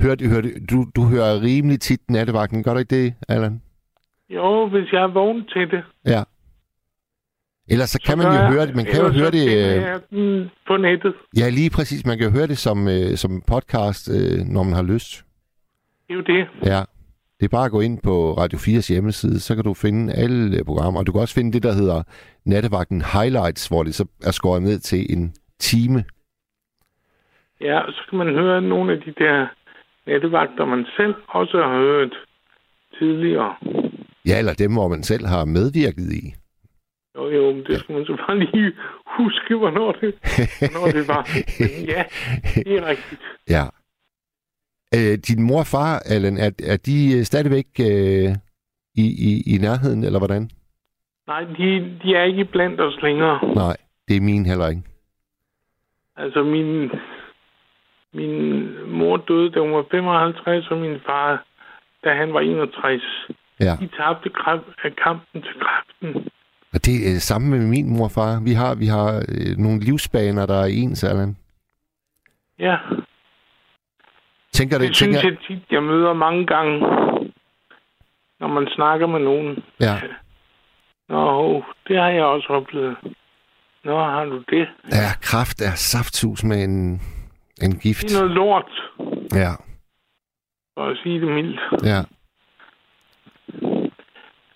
[0.00, 2.62] Hør, hør, du, du hører rimelig tit nattevagten.
[2.62, 3.62] Gør du ikke det, Allan?
[4.30, 6.22] jo, hvis jeg er vågen til det, Ja.
[7.68, 8.76] Ellers så kan man jo jeg- høre det.
[8.76, 10.00] Man kan jo høre så det...
[10.12, 11.14] øh, på nettet.
[11.38, 12.06] Ja, lige præcis.
[12.06, 15.24] Man kan jo høre det som, øh, som podcast, øh, når man har lyst.
[16.08, 16.46] Det er jo det.
[16.64, 16.82] Ja.
[17.40, 20.58] Det er bare at gå ind på Radio 4's hjemmeside, så kan du finde alle
[20.58, 21.00] øh, programmer.
[21.00, 22.02] Og du kan også finde det, der hedder
[22.44, 26.04] Nattevagten Highlights, hvor det så er skåret ned til en time.
[27.60, 29.46] Ja, så kan man høre nogle af de der
[30.06, 32.14] nattevagter, man selv også har hørt
[32.98, 33.54] tidligere.
[34.26, 36.34] Ja, eller dem, hvor man selv har medvirket i.
[37.16, 38.72] Jo, jo, det skal man så bare lige
[39.06, 40.14] huske, hvornår det,
[40.58, 41.22] hvornår det var.
[41.60, 42.04] Men ja,
[42.54, 43.20] det er rigtigt.
[43.54, 43.64] Ja.
[44.94, 48.30] Øh, din mor og far, Allan, er, er de øh, stadigvæk øh,
[48.94, 50.50] i, i, i nærheden, eller hvordan?
[51.26, 53.54] Nej, de, de er ikke blandt os længere.
[53.54, 53.76] Nej,
[54.08, 54.82] det er min heller ikke.
[56.16, 56.90] Altså, min,
[58.14, 61.44] min mor døde, da hun var 55, og min far,
[62.04, 63.02] da han var 61.
[63.60, 63.76] Ja.
[63.80, 66.30] De tabte kræft, af kampen til kræften.
[66.74, 68.40] Og det er det samme med min mor og far.
[68.44, 71.36] Vi har, vi har øh, nogle livsbaner, der er ens, Allan.
[72.58, 72.76] Ja,
[74.52, 76.78] Tænker det det, synes tænker, jeg tit, jeg møder mange gange,
[78.40, 79.56] når man snakker med nogen.
[79.80, 80.00] ja,
[81.08, 82.96] Nå, det har jeg også oplevet.
[83.84, 84.68] Nå, har du det?
[84.90, 87.02] ja, kraft er saftsus med en,
[87.62, 88.02] en gift.
[88.02, 88.70] Det er noget lort,
[89.34, 89.52] Ja,
[90.74, 91.60] for at sige det mildt.
[91.84, 92.02] ja.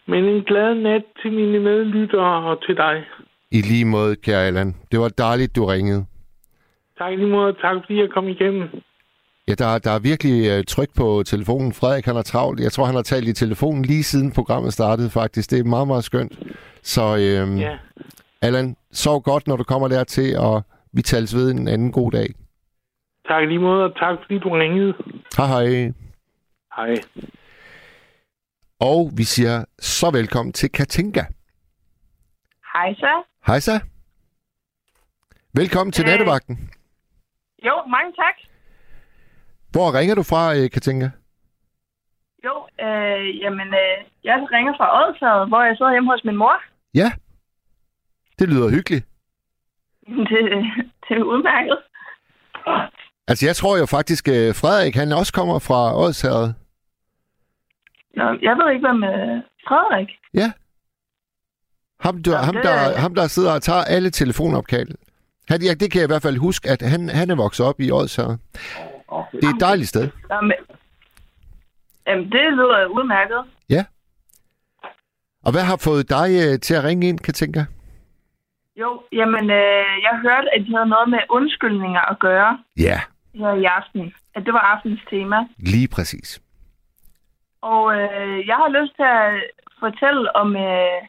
[0.06, 3.04] Men en glad nat til mine medlyttere og til dig.
[3.50, 4.76] I lige måde, kære Allan.
[4.92, 6.04] Det var dejligt, du ringede.
[6.98, 8.68] Tak lige måde, tak fordi jeg kom igennem.
[9.48, 11.72] Ja, der, der er virkelig øh, tryk på telefonen.
[11.72, 12.60] Frederik, han er travlt.
[12.60, 15.50] Jeg tror, han har talt i telefonen lige siden programmet startede, faktisk.
[15.50, 16.38] Det er meget, meget skønt.
[16.82, 17.78] Så øhm, Ja,
[18.42, 22.26] Allan, sov godt, når du kommer dertil, og vi tales ved en anden god dag.
[23.30, 24.94] Tak lige måde, og tak fordi du ringede.
[25.36, 25.92] Hej hej.
[26.76, 26.94] Hej.
[28.80, 31.20] Og vi siger så velkommen til Katinka.
[32.74, 33.22] Hej så.
[33.46, 33.80] Hej så.
[35.54, 36.08] Velkommen til Øh.
[36.10, 36.70] nattevagten.
[37.66, 38.34] Jo, mange tak.
[39.70, 41.08] Hvor ringer du fra, øh, Katinka?
[42.44, 42.54] Jo,
[42.86, 46.62] øh, jamen, øh, jeg ringer fra Odshavet, hvor jeg sidder hjemme hos min mor.
[46.94, 47.08] Ja,
[48.38, 49.06] det lyder hyggeligt.
[50.30, 50.40] Det,
[51.08, 51.78] det er udmærket.
[53.28, 56.52] Altså, jeg tror jo faktisk, øh, Frederik, han også kommer fra Odsherred.
[58.16, 60.08] Nå, jeg ved ikke, hvem øh, Frederik.
[60.34, 60.52] Ja.
[62.00, 64.88] Ham, der, Nå, ham, det- der, ham, der sidder og tager alle telefonopkald.
[65.48, 67.80] Han, ja, det kan jeg i hvert fald huske, at han, han er vokset op
[67.80, 68.36] i Odsherred.
[69.32, 70.08] Det er et dejligt sted.
[70.28, 70.52] Nå, men,
[72.06, 73.44] jamen, det lyder udmærket.
[75.44, 77.64] Og hvad har fået dig øh, til at ringe ind, Katinka?
[78.76, 83.00] Jo, jamen, øh, jeg hørte, at de havde noget med undskyldninger at gøre Ja,
[83.34, 84.14] her i aften.
[84.34, 85.36] At det var aftens tema.
[85.58, 86.40] lige præcis.
[87.62, 89.42] Og øh, jeg har lyst til at
[89.80, 91.00] fortælle om, øh,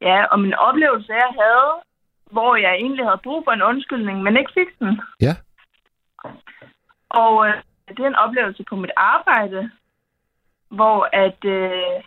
[0.00, 1.72] ja, om en oplevelse, jeg havde,
[2.30, 5.00] hvor jeg egentlig havde brug for en undskyldning, men ikke fik den.
[5.20, 5.34] Ja.
[7.10, 7.54] Og øh,
[7.88, 9.70] det er en oplevelse på mit arbejde,
[10.68, 12.02] hvor at, øh,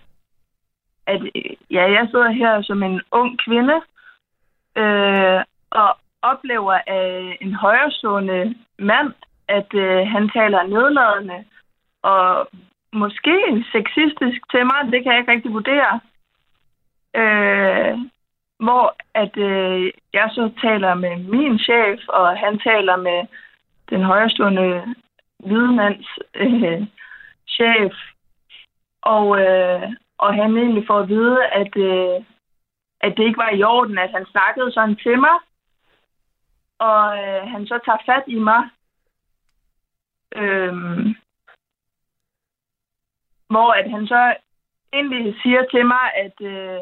[1.07, 3.81] at øh, ja, jeg sidder her som en ung kvinde
[4.75, 9.13] øh, og oplever af en højrestående mand,
[9.47, 11.43] at øh, han taler nedladende
[12.01, 12.47] og
[12.93, 15.99] måske sexistisk til mig, det kan jeg ikke rigtig vurdere.
[17.15, 17.97] Øh,
[18.59, 23.25] hvor at øh, jeg så taler med min chef, og han taler med
[23.89, 24.95] den højrestående
[25.39, 26.87] hvidemands øh,
[27.47, 27.93] chef.
[29.01, 29.81] Og, øh,
[30.17, 32.23] og han egentlig får at vide, at, øh,
[33.03, 35.37] at det ikke var i orden, at han snakkede sådan til mig.
[36.79, 38.69] Og øh, han så tager fat i mig
[40.35, 41.15] Øhm,
[43.49, 44.35] hvor at han så
[44.93, 46.79] egentlig siger til mig, at, øh,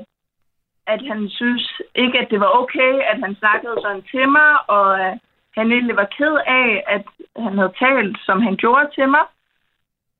[0.85, 4.99] at han synes ikke, at det var okay, at han snakkede sådan til mig, og
[4.99, 5.17] øh,
[5.57, 7.05] han egentlig var ked af, at
[7.35, 9.25] han havde talt, som han gjorde til mig.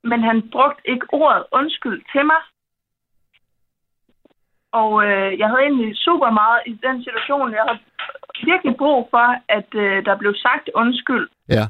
[0.02, 2.40] Men han brugte ikke ordet undskyld til mig.
[4.72, 7.52] Og øh, jeg havde egentlig super meget i den situation.
[7.52, 7.80] Jeg havde
[8.44, 11.28] virkelig brug for, at øh, der blev sagt undskyld.
[11.48, 11.64] Ja.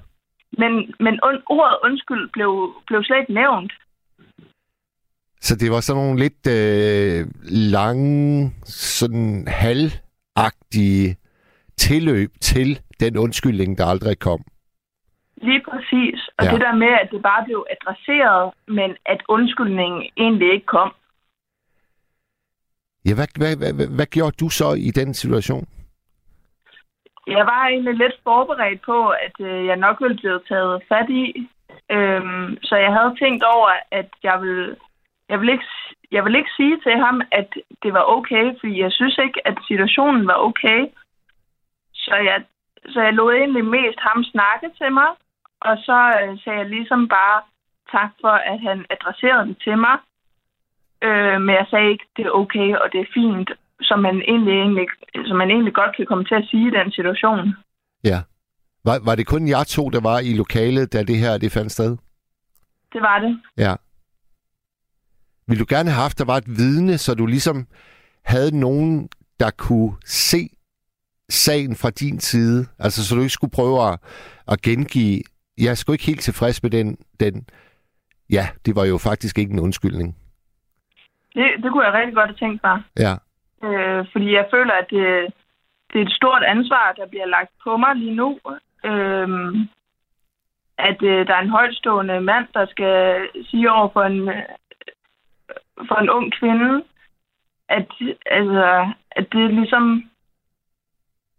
[0.59, 3.73] Men, men un- ordet undskyld blev, blev slet ikke nævnt.
[5.41, 7.27] Så det var sådan nogle lidt øh,
[7.77, 11.17] lange, sådan halvagtige
[11.77, 14.41] tilløb til den undskyldning, der aldrig kom.
[15.37, 16.29] Lige præcis.
[16.39, 16.51] Og Ja.
[16.53, 20.93] det der med, at det bare blev adresseret, men at undskyldningen egentlig ikke kom.
[23.07, 25.67] Ja, hvad, hvad, hvad, hvad, hvad gjorde du så i den situation?
[27.27, 31.49] Jeg var egentlig lidt forberedt på, at øh, jeg nok ville blive taget fat i.
[31.91, 34.77] Øhm, så jeg havde tænkt over, at jeg ville,
[35.29, 35.65] jeg ville ikke,
[36.11, 37.49] jeg ville ikke sige til ham, at
[37.83, 40.81] det var okay, fordi jeg synes ikke, at situationen var okay.
[41.95, 42.45] Så jeg,
[42.93, 45.11] så jeg lod egentlig mest ham snakke til mig,
[45.61, 47.43] og så øh, sagde jeg ligesom bare
[47.93, 49.97] tak for, at han adresserede det til mig.
[51.07, 54.55] Øh, men jeg sagde ikke, det er okay, og det er fint, som man egentlig,
[54.55, 54.87] egentlig,
[55.29, 57.55] som man egentlig godt kan komme til at sige i den situation.
[58.05, 58.19] Ja.
[58.85, 61.73] Var, var det kun jer to, der var i lokalet, da det her det fandt
[61.73, 61.97] sted?
[62.93, 63.41] Det var det.
[63.57, 63.75] Ja.
[65.49, 67.67] Vil du gerne have haft, der var et vidne, så du ligesom
[68.25, 69.09] havde nogen,
[69.41, 70.49] der kunne se
[71.29, 72.67] sagen fra din side?
[72.79, 73.99] Altså, så du ikke skulle prøve at,
[74.49, 75.23] at gengive...
[75.59, 77.47] Jeg er sgu ikke helt tilfreds med den, den...
[78.31, 80.17] Ja, det var jo faktisk ikke en undskyldning.
[81.35, 81.63] Det.
[81.63, 82.83] Det kunne jeg rigtig godt have tænkt mig.
[82.99, 83.15] Ja,
[83.63, 85.35] Øh, fordi jeg føler, at det,
[85.93, 88.39] det er et stort ansvar, der bliver lagt på mig lige nu.
[88.85, 89.29] Øh,
[90.79, 94.43] at øh, der er en højtstående mand, der skal sige over for en, øh,
[95.89, 96.85] for en ung kvinde,
[97.69, 97.87] at,
[98.27, 100.05] altså, at det er ligesom...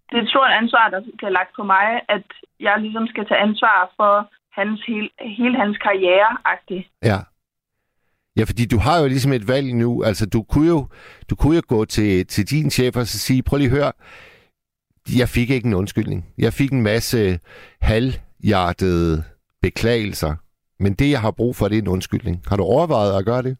[0.09, 2.23] Det er et stort ansvar, der bliver lagt på mig, at
[2.59, 6.89] jeg ligesom skal tage ansvar for hans hele, hele hans karriere -agtigt.
[7.03, 7.17] ja.
[8.37, 10.03] Ja, fordi du har jo ligesom et valg nu.
[10.03, 10.87] Altså, du kunne jo,
[11.29, 13.91] du kunne jo gå til, til din chef og så sige, prøv lige at høre,
[15.19, 16.25] jeg fik ikke en undskyldning.
[16.37, 17.39] Jeg fik en masse
[17.81, 19.23] halvhjertede
[19.61, 20.35] beklagelser.
[20.79, 22.43] Men det, jeg har brug for, det er en undskyldning.
[22.47, 23.57] Har du overvejet at gøre det?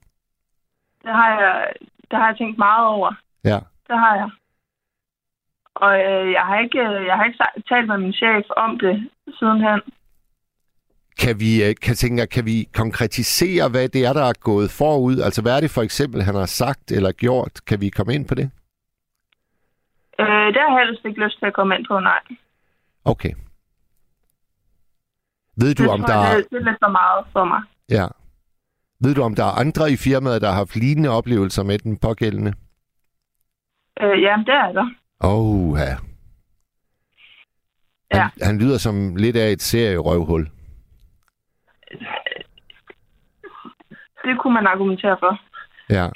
[1.04, 1.74] Det har jeg,
[2.12, 3.14] det har jeg tænkt meget over.
[3.44, 3.60] Ja.
[3.88, 4.30] Det har jeg.
[5.76, 6.80] Og øh, jeg har ikke,
[7.10, 9.82] jeg har ikke talt med min chef om det sidenhen.
[11.24, 15.20] Kan vi, øh, kan, tænke, kan vi konkretisere, hvad det er, der er gået forud?
[15.20, 17.54] Altså, hvad er det for eksempel, han har sagt eller gjort?
[17.68, 18.52] Kan vi komme ind på det?
[20.20, 22.22] Øh, det har jeg helst ikke lyst til at komme ind på, nej.
[23.06, 23.34] Okay.
[25.62, 26.38] Ved du, det om tror der jeg, er...
[26.38, 27.62] det, er lidt for meget for mig.
[27.90, 28.08] Ja.
[29.04, 31.98] Ved du, om der er andre i firmaet, der har haft lignende oplevelser med den
[31.98, 32.54] pågældende?
[34.02, 34.88] Øh, ja, det er der.
[35.24, 35.96] Åh, ja.
[38.14, 38.22] Ja.
[38.22, 40.50] Han, han lyder som lidt af et serierøvhul.
[44.26, 45.34] Det kunne man argumentere for.
[45.90, 46.08] Ja.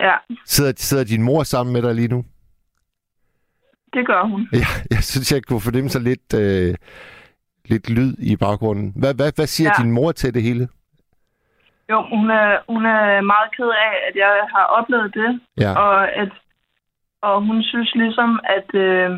[0.00, 2.24] Ja, Sidder, sidder din mor sammen med dig lige nu?
[3.94, 4.48] det gør hun.
[4.52, 6.74] Ja, jeg synes, jeg kunne fornemme sig lidt, øh,
[7.64, 8.92] lidt lyd i baggrunden.
[9.00, 9.82] Hvad, hvad, hvad siger ja.
[9.82, 10.68] Din mor til det hele?
[11.90, 15.40] Jo, hun er, hun er meget ked af, at jeg har oplevet det.
[15.60, 16.32] Ja, Og, at,
[17.22, 19.10] og hun synes ligesom, at, øh,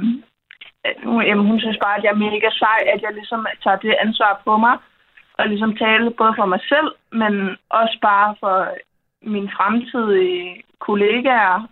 [0.85, 0.95] at
[1.29, 4.41] jamen, hun synes bare, at jeg er mega sej, at jeg ligesom tager det ansvar
[4.45, 4.75] på mig.
[5.41, 6.89] Og ligesom tale både for mig selv,
[7.21, 7.35] men
[7.81, 8.57] også bare for
[9.23, 11.69] mine fremtidige kollegaer.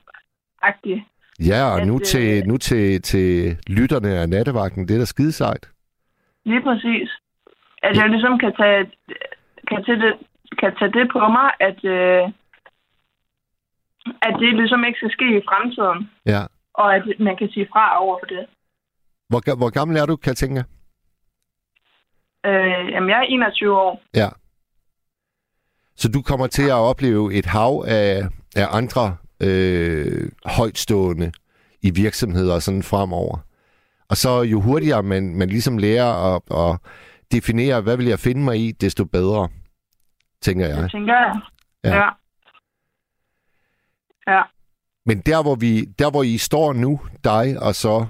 [0.65, 1.03] -agtigt.
[1.51, 5.05] ja og at, nu, øh, til, nu til, til lytterne af nattevagten, det er da
[5.05, 5.69] skide sejt.
[6.45, 7.11] Lige præcis.
[7.83, 8.91] At jeg ligesom kan tage,
[9.69, 10.15] kan tage, det,
[10.61, 12.23] kan tage det på mig, at, øh,
[14.27, 16.11] at det ligesom ikke skal ske i fremtiden.
[16.27, 16.43] Ja.
[16.75, 18.47] Og at man kan sige fra over for det.
[19.29, 20.65] Hvor, hvor gammel er du, tænke?
[22.47, 24.03] Øh, jamen, jeg er 21 år.
[24.15, 24.29] Ja.
[25.97, 28.23] Så du kommer til at opleve et hav af,
[28.57, 31.33] af andre øh, højtstående
[31.83, 33.39] i virksomheder sådan fremover.
[34.09, 36.79] Og så jo hurtigere man, man ligesom lærer at, at
[37.33, 39.49] definere, hvad vil jeg finde mig i, desto bedre,
[40.43, 40.83] tænker jeg.
[40.83, 41.41] Det tænker jeg.
[41.85, 41.97] Ja.
[41.97, 42.09] Ja.
[44.27, 44.43] Ja.
[45.07, 48.07] Men der hvor, vi, der, hvor I står nu, dig og så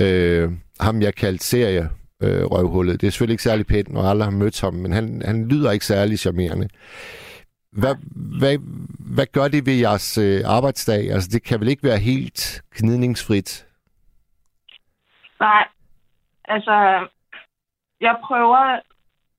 [0.00, 1.90] øh, ham, jeg kaldte serie
[2.22, 3.00] øh, røvhullet.
[3.00, 5.70] Det er selvfølgelig ikke særlig pænt, når alle har mødt ham, men han, han lyder
[5.70, 6.68] ikke særlig charmerende.
[7.72, 7.94] Hvad,
[8.38, 8.58] hvad,
[9.14, 11.10] hvad gør det ved jeres øh, arbejdsdag?
[11.12, 13.66] Altså, det kan vel ikke være helt gnidningsfrit?
[15.40, 15.64] Nej.
[16.44, 17.06] Altså,
[18.00, 18.80] jeg prøver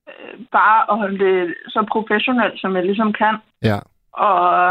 [0.08, 3.36] øh, bare at holde det så professionelt, som jeg ligesom kan.
[3.62, 3.78] Ja.
[4.12, 4.68] Og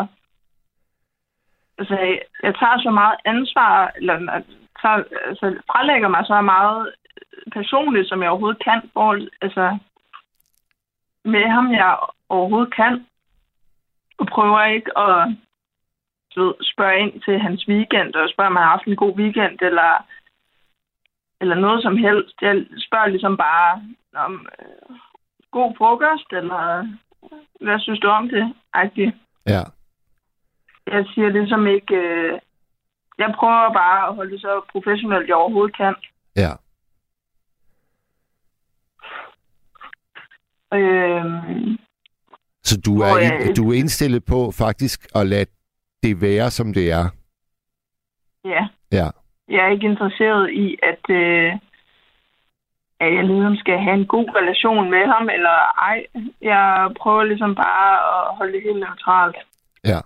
[1.78, 1.96] altså,
[2.44, 4.44] jeg, tager så meget ansvar, eller jeg
[4.82, 6.94] tager, altså, frelægger mig så meget
[7.52, 9.78] personligt, som jeg overhovedet kan, for, altså,
[11.26, 11.98] med ham, jeg
[12.30, 13.06] overhovedet kan.
[14.18, 15.36] Og prøver ikke at
[16.36, 19.14] du ved, spørge ind til hans weekend, og spørge, om han har haft en god
[19.16, 20.06] weekend, eller,
[21.42, 22.36] eller noget som helst.
[22.42, 23.82] Jeg spørger ligesom bare
[24.16, 24.98] om øh,
[25.52, 26.88] god frokost, eller
[27.62, 28.54] hvad synes du om det?
[28.74, 29.16] Agtigt.
[29.46, 29.62] Ja.
[30.88, 31.96] Jeg siger ligesom ikke...
[31.96, 32.40] Øh,
[33.18, 35.96] jeg prøver bare at holde det så professionelt, jeg overhovedet kan.
[36.36, 36.52] Ja.
[40.74, 41.26] Øh,
[42.64, 45.46] Så du er, jeg- du er indstillet på faktisk at lade
[46.04, 47.06] det være, som det er.
[48.46, 48.68] ja.
[48.92, 49.10] Ja.
[49.50, 51.52] Jeg er ikke interesseret i, at, øh,
[53.00, 55.58] at jeg ligesom skal have en god relation med ham, eller
[55.90, 56.06] ej.
[56.42, 57.92] Jeg prøver ligesom bare
[58.30, 59.36] at holde det helt neutralt.
[59.86, 60.00] Ja.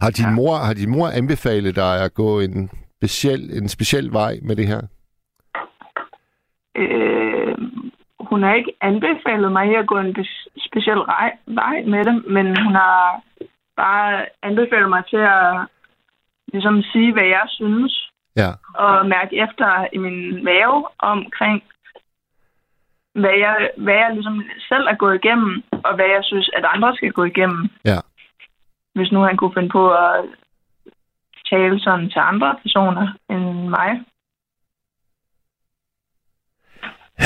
[0.00, 0.30] Har din, Ja.
[0.30, 4.66] mor, har din mor anbefalet dig at gå en speciel, en speciel vej med det
[4.66, 4.80] her?
[6.76, 7.21] Øh,
[8.32, 10.12] hun har ikke anbefalet mig at gå en
[10.66, 11.02] speciel
[11.60, 13.20] vej med det, men hun har
[13.76, 15.66] bare anbefalet mig til at
[16.52, 18.50] ligesom sige, hvad jeg synes, Ja.
[18.74, 21.62] og mærke efter i min mave omkring,
[23.14, 26.96] hvad jeg, hvad jeg ligesom selv er gået igennem, og hvad jeg synes, at andre
[26.96, 27.68] skal gå igennem.
[27.84, 27.98] Ja.
[28.94, 30.24] Hvis nu han kunne finde på at
[31.50, 33.90] tale sådan til andre personer end mig.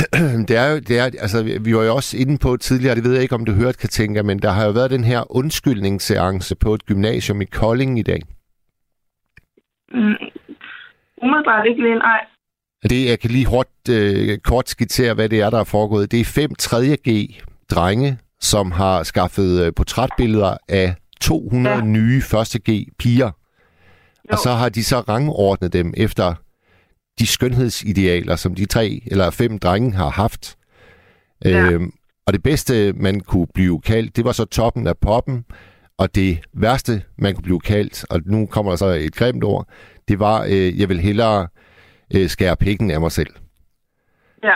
[0.47, 3.13] det er jo, det er, altså, vi var jo også inde på tidligere, det ved
[3.13, 6.73] jeg ikke, om du hørte, Katinka, men der har jo været den her undskyldningsseance på
[6.73, 8.21] et gymnasium i Kolding i dag.
[9.93, 10.15] Mm,
[11.23, 12.19] umiddelbart ikke lige nej.
[12.83, 16.11] Det, jeg kan lige hurtigt, øh, kort skitsere, hvad det er, der er foregået.
[16.11, 21.81] Det er fem 3.G drenge, som har skaffet øh, portrætbilleder af 200 ja.
[21.81, 23.25] Nye 1.G piger.
[23.25, 23.31] Jo.
[24.29, 24.31] Jo.
[24.31, 26.35] Og så har de så rangordnet dem efter
[27.19, 30.57] de skønhedsidealer, som de tre eller fem drenge har haft.
[31.45, 31.71] Ja.
[31.71, 31.91] Øhm,
[32.25, 35.45] og det bedste, man kunne blive kaldt, det var så toppen af poppen.
[35.97, 39.67] Og det værste, man kunne blive kaldt, og nu kommer der så et grimt ord,
[40.07, 41.47] det var, øh, jeg vil hellere
[42.15, 43.29] øh, skære pikken af mig selv.
[44.43, 44.53] Ja.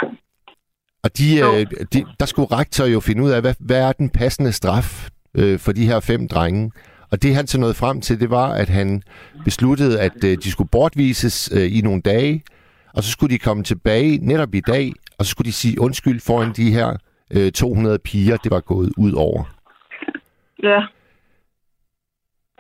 [1.04, 4.10] Og de, øh, de, der skulle rektor jo finde ud af, hvad, hvad er den
[4.10, 6.72] passende straf øh, for de her fem drenge.
[7.12, 9.04] Og det han så nåede frem til, det var, at han
[9.46, 12.44] besluttede, at øh, de skulle bortvises øh, i nogle dage,
[12.94, 16.20] og så skulle de komme tilbage netop i dag, og så skulle de sige undskyld
[16.28, 16.98] foran de her
[17.36, 19.44] øh, 200 piger, det var gået ud over.
[20.64, 20.82] Ja.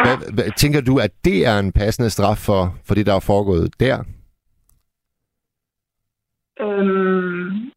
[0.04, 3.20] Hvad, hvad, tænker du, at det er en passende straf for, for det, der er
[3.20, 3.98] foregået der?
[6.60, 7.72] Øhm,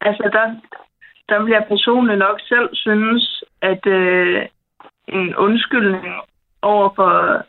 [0.00, 0.46] altså, der,
[1.28, 4.46] der vil jeg personligt nok selv synes, at øh,
[5.08, 6.14] en undskyldning
[6.62, 7.42] over for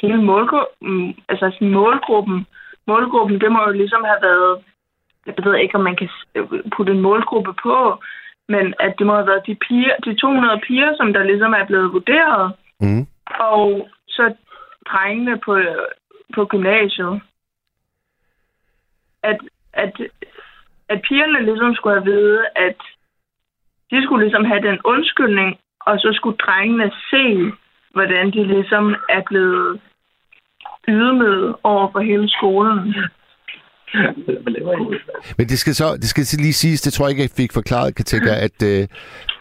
[0.00, 2.46] hele målgruppen, altså sådan målgruppen,
[2.86, 4.62] målgruppen, det må jo ligesom have været,
[5.26, 6.08] jeg ved ikke, om man kan
[6.76, 8.02] putte en målgruppe på,
[8.48, 11.64] men at det må have været de, piger, de 200 piger, som der ligesom er
[11.66, 13.06] blevet vurderet, Mm.
[13.40, 14.34] og så
[14.90, 15.58] drengene på,
[16.34, 17.20] på gymnasiet.
[19.22, 19.38] At,
[19.72, 19.92] at,
[20.88, 22.76] at pigerne ligesom skulle have vide, at
[23.90, 27.24] de skulle ligesom have den undskyldning, og så skulle drengene se,
[27.94, 29.80] hvordan de ligesom er blevet
[30.88, 32.94] ydmyget over for hele skolen.
[35.38, 37.94] Men det skal så det skal lige siges, det tror jeg ikke, jeg fik forklaret,
[37.96, 38.88] Katinka, at øh,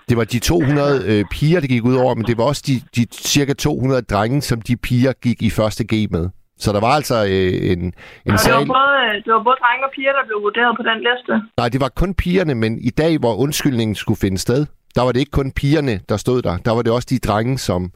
[0.09, 2.75] det var de 200 øh, piger, det gik ud over, men det var også de,
[2.95, 6.29] de cirka 200 drenge, som de piger gik i første G med.
[6.57, 7.81] Så der var altså øh, en,
[8.25, 10.83] en Og det var, både, det var både drenge og piger, der blev vurderet på
[10.89, 11.33] den liste.
[11.57, 15.11] Nej, det var kun pigerne, men i dag, hvor undskyldningen skulle finde sted, der var
[15.11, 16.57] det ikke kun pigerne, der stod der.
[16.57, 17.91] Der var det også de drenge, som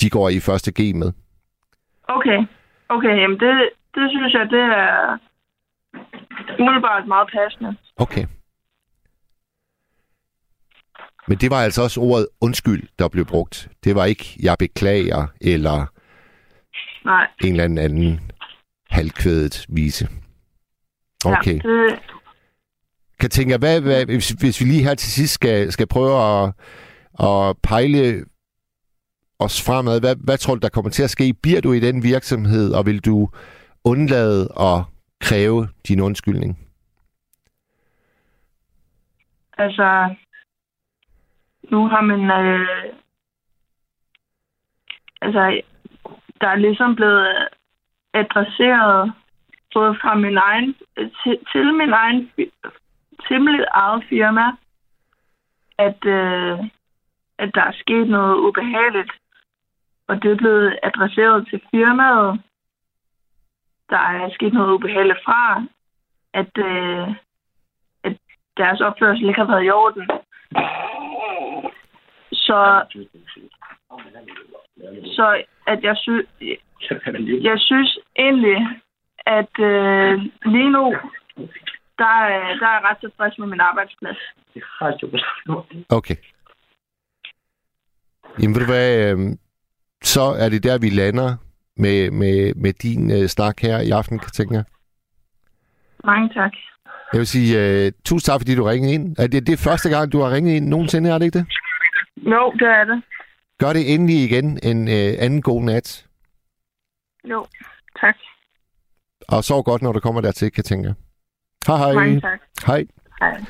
[0.00, 1.12] de går i første G med.
[2.08, 2.38] Okay.
[2.88, 5.18] Okay, jamen det, det synes jeg, det er
[6.60, 7.76] umiddelbart meget passende.
[7.96, 8.26] Okay.
[11.28, 13.68] Men det var altså også ordet undskyld, der blev brugt.
[13.84, 15.86] Det var ikke, jeg beklager, eller
[17.04, 17.26] Nej.
[17.44, 18.32] en eller anden anden
[18.90, 20.08] halvkvædet vise.
[21.24, 21.60] Okay.
[21.64, 21.98] Ja, det,
[23.20, 26.52] Katinka, hvad, hvad, hvis, hvis vi lige her til sidst skal, skal prøve at,
[27.28, 28.24] at pejle
[29.38, 31.34] os fremad, hvad, hvad tror du, der kommer til at ske?
[31.42, 33.28] Bliver du i den virksomhed, og vil du
[33.84, 34.82] undlade at
[35.20, 36.66] kræve din undskyldning?
[39.58, 40.14] altså,
[41.70, 42.92] nu har man, øh,
[45.20, 45.60] altså,
[46.40, 47.48] der er ligesom blevet
[48.14, 49.12] adresseret
[49.74, 52.30] både fra min egen, til, til min egen,
[53.28, 54.46] til eget firma,
[55.78, 56.58] at, øh,
[57.38, 59.12] at der er sket noget ubehageligt,
[60.08, 62.40] og det er blevet adresseret til firmaet.
[63.90, 65.62] Der er sket noget ubehageligt fra,
[66.32, 67.08] at, øh,
[68.04, 68.16] at
[68.56, 70.10] deres opførsel ikke har været i orden.
[72.32, 72.84] Så,
[75.04, 76.28] så at jeg, sy-
[77.42, 78.58] jeg synes egentlig,
[79.26, 80.96] at øh, lige nu,
[81.98, 84.16] der, er- der er jeg ret tilfreds med min arbejdsplads.
[85.88, 86.16] Okay.
[88.40, 89.18] Jamen ved du hvad, øh,
[90.02, 91.36] så er det der, vi lander
[91.76, 94.64] med, med, med din øh, snak her i aften, kan jeg tænke.
[96.04, 96.52] Mange tak.
[97.12, 97.50] Jeg vil sige,
[97.86, 99.16] øh, tusind tak, fordi du ringede ind.
[99.18, 101.46] Er det, det er første gang, du har ringet ind nogensinde, er det ikke det?
[102.16, 103.02] Jo, det er det.
[103.58, 106.06] Gør det endelig igen en øh, anden god nat.
[107.24, 107.46] Jo,
[108.00, 108.14] tak.
[109.28, 110.94] Og sov godt, når du kommer dertil, kan jeg tænke.
[111.66, 111.94] Hej hej.
[111.94, 112.40] Mange tak.
[112.66, 112.86] Hej.
[113.20, 113.44] Hej.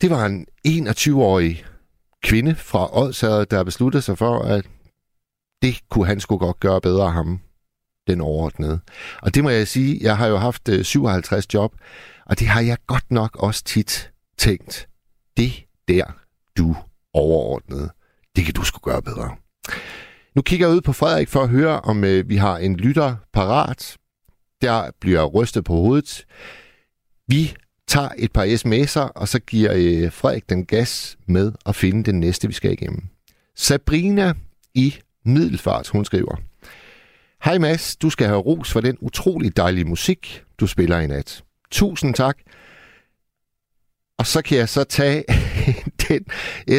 [0.00, 1.64] Det var en 21-årig
[2.22, 4.66] kvinde fra Odsherred, der besluttede sig for, at
[5.62, 7.40] det kunne han sgu godt gøre bedre ham,
[8.06, 8.80] den overordnede.
[9.22, 11.74] Og det må jeg sige, jeg har jo haft øh, 57 job,
[12.26, 14.88] og det har jeg godt nok også tit tænkt.
[15.36, 15.52] Det
[15.88, 16.04] der,
[16.56, 16.76] du
[17.12, 17.90] overordnede,
[18.36, 19.36] det kan du sgu gøre bedre.
[20.34, 23.16] Nu kigger jeg ud på Frederik for at høre, om øh, vi har en lytter
[23.32, 23.96] parat.
[24.62, 26.26] Der bliver rystet på hovedet.
[27.26, 27.54] Vi
[27.86, 32.20] tager et par sms'er, og så giver øh, Frederik den gas med at finde den
[32.20, 33.08] næste, vi skal igennem.
[33.56, 34.32] Sabrina
[34.74, 34.94] i
[35.24, 36.36] Middelfart, hun skriver.
[37.44, 41.44] Hej Mads, du skal have ros for den utrolig dejlige musik, du spiller i nat.
[41.70, 42.38] Tusind tak.
[44.18, 45.24] Og så kan jeg så tage
[46.08, 46.26] den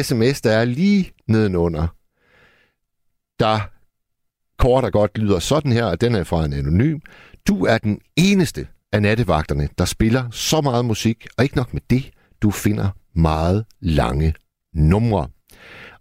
[0.02, 1.86] sms, der er lige nedenunder.
[3.40, 3.60] Der
[4.58, 6.98] kort og godt lyder sådan her, og den er fra en anonym.
[7.48, 11.82] Du er den eneste af nattevagterne, der spiller så meget musik, og ikke nok med
[11.90, 12.10] det,
[12.42, 14.34] du finder meget lange
[14.74, 15.28] numre.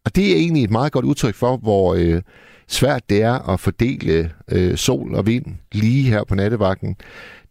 [0.06, 2.22] Og det er egentlig et meget godt udtryk for, hvor øh,
[2.68, 6.96] svært det er at fordele øh, sol og vind lige her på nattevagten.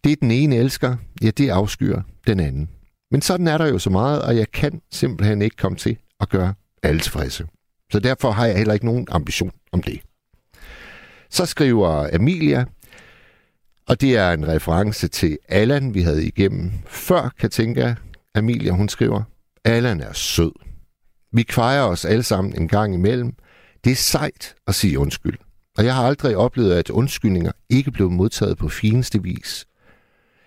[0.05, 2.69] Det den ene elsker, ja, det afskyer den anden.
[3.11, 6.29] Men sådan er der jo så meget, og jeg kan simpelthen ikke komme til at
[6.29, 7.47] gøre alle tilfredse.
[7.91, 10.01] Så derfor har jeg heller ikke nogen ambition om det.
[11.31, 12.65] Så skriver Amelia,
[13.93, 17.97] og det er en reference til Allan, vi havde igennem før, kan tænke
[18.35, 19.23] Amelia, hun skriver,
[19.65, 20.53] Allan er sød.
[21.33, 23.35] Vi kvejer os alle sammen en gang imellem.
[23.85, 25.39] Det er sejt at sige undskyld.
[25.79, 29.67] Og jeg har aldrig oplevet, at undskyldninger ikke blev modtaget på fineste vis.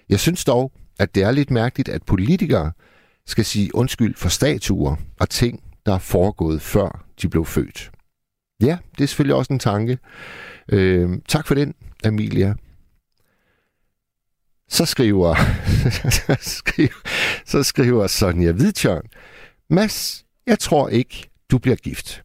[0.09, 2.71] Jeg synes dog, at det er lidt mærkeligt, at politikere
[3.27, 7.91] skal sige undskyld for statuer og ting, der er foregået før de blev født.
[8.61, 9.97] Ja, det er selvfølgelig også en tanke.
[10.69, 11.73] Øh, tak for den,
[12.05, 12.53] Amelia.
[14.69, 15.35] Så skriver,
[16.19, 17.09] så skriver,
[17.45, 19.03] så skriver Sonja Hvidtjørn,
[19.69, 22.23] Mads, jeg tror ikke, du bliver gift.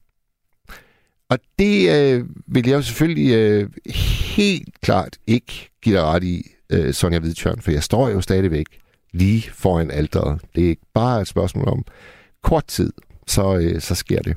[1.28, 3.70] Og det øh, vil jeg jo selvfølgelig øh,
[4.36, 8.66] helt klart ikke give dig ret i, øh, Sonja Hvidtjørn, for jeg står jo stadigvæk
[9.12, 10.40] lige foran alderet.
[10.54, 11.84] Det er ikke bare et spørgsmål om
[12.42, 12.92] kort tid,
[13.26, 14.36] så, øh, så sker det.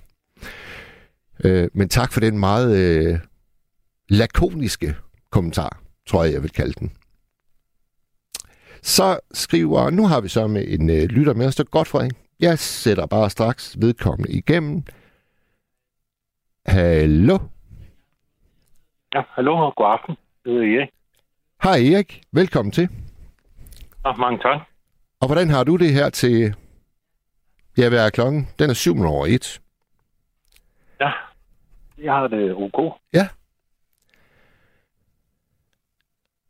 [1.44, 3.20] Øh, men tak for den meget øh,
[4.10, 4.96] lakoniske
[5.32, 6.92] kommentar, tror jeg, jeg vil kalde den.
[8.84, 11.88] Så skriver, nu har vi så med en øh, lytter med os, det er godt,
[11.88, 12.12] Frederik.
[12.40, 14.84] Jeg sætter bare straks vedkommende igennem.
[16.66, 17.40] Hallo?
[19.14, 20.16] Ja, hallo og god aften.
[20.46, 20.90] Det er Erik.
[21.64, 22.90] Hej Erik, velkommen til.
[24.06, 24.62] Ja, mange tak.
[25.20, 26.56] Og hvordan har du det her til...
[27.78, 28.48] Ja, hvad er klokken?
[28.60, 29.62] Den er 7 over 1.
[31.00, 31.12] Ja,
[31.98, 32.98] jeg har det ok.
[33.14, 33.20] Ja.
[33.20, 33.28] Ja,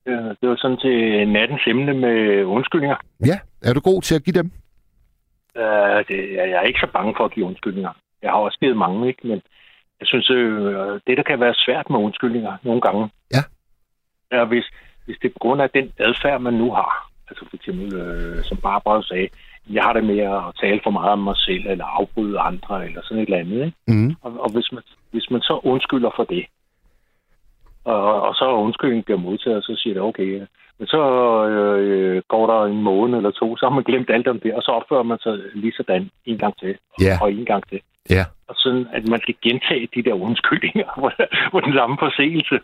[0.05, 2.95] Det var sådan til nattens emne med undskyldninger.
[3.25, 4.51] Ja, er du god til at give dem?
[5.55, 7.91] Uh, det, jeg er ikke så bange for at give undskyldninger.
[8.21, 9.27] Jeg har også givet mange, ikke?
[9.27, 9.41] Men
[9.99, 13.43] jeg synes, øh, det der kan være svært med undskyldninger nogle gange, Ja.
[14.31, 14.65] er, hvis,
[15.05, 17.09] hvis det er på grund af den adfærd, man nu har.
[17.29, 19.27] Altså for eksempel, øh, som Barbara sagde,
[19.69, 23.01] jeg har det med at tale for meget om mig selv, eller afbryde andre, eller
[23.03, 23.65] sådan et eller andet.
[23.65, 23.77] Ikke?
[23.87, 24.15] Mm.
[24.21, 26.45] Og, og hvis, man, hvis man så undskylder for det,
[27.83, 30.41] og, og så undskyldningen bliver modtaget, så siger det okay.
[30.79, 31.01] Men så
[31.47, 34.61] øh, går der en måned eller to, så har man glemt alt om det, og
[34.61, 37.17] så opfører man sig lige sådan en gang til, Ja.
[37.21, 37.79] og en gang til.
[38.09, 38.25] Ja.
[38.47, 41.09] Og sådan, at man skal gentage de der undskyldninger på,
[41.51, 42.55] på den samme forseelse.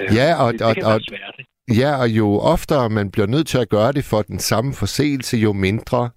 [0.00, 1.36] Øh, Ja, og- det, det og- kan og- svært.
[1.80, 5.36] Ja, og jo oftere man bliver nødt til at gøre det for den samme forseelse,
[5.36, 6.10] jo mindre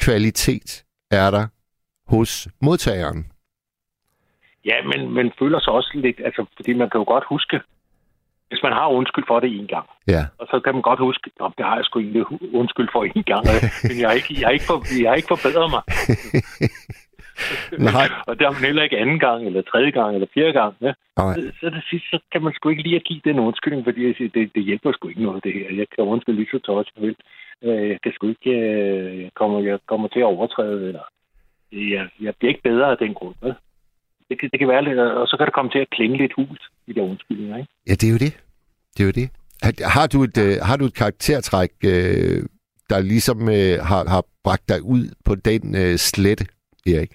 [0.00, 1.46] kvalitet er der
[2.16, 3.29] hos modtageren.
[4.64, 7.60] Ja, men man føler sig også lidt, altså, fordi man kan jo godt huske,
[8.48, 10.22] Hvis man har undskyld for det en gang, Ja.
[10.38, 13.22] og så kan man godt huske, at det har jeg sgu egentlig undskyld for en
[13.32, 13.44] gang,
[13.88, 15.82] men jeg har ikke, jeg har ikke, for, jeg har ikke forbedret mig.
[17.78, 18.08] Nej.
[18.28, 20.74] og det har man heller ikke anden gang, eller tredje gang, eller fjerde gang.
[20.80, 20.92] Ja.
[21.16, 21.34] Nej.
[21.34, 24.06] Så, så det sidste, så kan man sgu ikke lige at give den undskyldning, fordi
[24.06, 25.76] jeg siger, det, det hjælper sgu ikke noget, det her.
[25.80, 27.16] Jeg kan undskylde lige så tørt, jeg vil.
[27.64, 31.04] Øh, Jeg kan sgu ikke, øh, jeg kommer, jeg kommer til at overtræde, eller
[31.72, 33.34] jeg, jeg bliver ikke bedre af den grund.
[33.42, 33.54] Vel?
[34.30, 36.32] Det, kan, det kan være lidt, og så kan det komme til at klinge lidt
[36.36, 37.68] hult i de undskyldninger, ikke?
[37.88, 38.32] Ja, det er jo det.
[38.94, 39.28] Det er jo det.
[39.62, 42.42] Har- Har du et, øh, har du et karaktertræk, øh,
[42.90, 46.44] der ligesom øh, har, har bragt dig ud på den øh, slette,
[46.86, 47.12] Erik?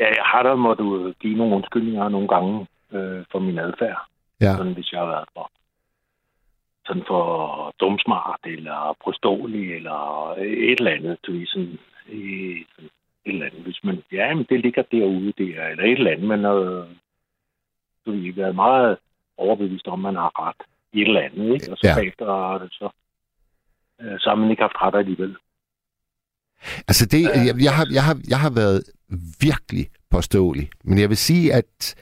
[0.00, 3.98] Ja, jeg har da måttet give nogle undskyldninger nogle gange øh, for min adfærd,
[4.40, 4.52] Ja.
[4.56, 5.50] sådan, hvis jeg har været for
[6.86, 7.24] sådan for
[7.80, 9.98] dumsmart, eller påståelig, eller
[10.72, 11.78] et eller andet, du ved, sådan,
[12.12, 12.90] øh, sådan
[13.30, 13.62] et eller andet.
[13.62, 16.86] Hvis man, ja, men det ligger derude, der, eller et eller andet, men øh,
[18.06, 18.96] du ved, været meget
[19.36, 20.60] overbevist om, man har ret
[20.92, 21.72] i et eller andet, ikke?
[21.72, 21.94] Og så Ja.
[21.94, 22.26] bagefter,
[22.78, 22.88] så,
[24.00, 25.36] øh, så har man ikke haft ret alligevel.
[26.88, 28.82] Altså det, jeg, jeg, har, jeg, har, jeg har været
[29.40, 31.94] virkelig påståelig, men jeg vil sige, at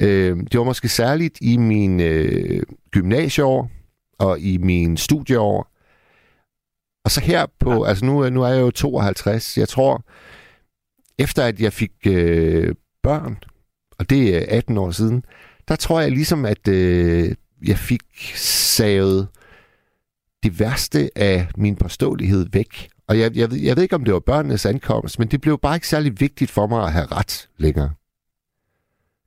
[0.00, 3.70] øh, det var måske særligt i min øh, gymnasieår
[4.18, 5.68] og i min studieår.
[7.04, 7.88] Og så her på, ja.
[7.88, 10.02] altså nu, nu er jeg jo 52, jeg tror,
[11.18, 13.38] efter at jeg fik øh, børn,
[13.98, 15.24] og det er 18 år siden,
[15.68, 17.24] der tror jeg ligesom, at øh,
[17.68, 18.02] jeg fik
[18.76, 19.28] savet
[20.42, 22.88] det værste af min påståelighed væk.
[23.08, 25.58] Og jeg, jeg, ved- jeg ved ikke, om det var børnenes ankomst, men det blev
[25.58, 27.90] bare ikke særlig vigtigt for mig at have ret længere.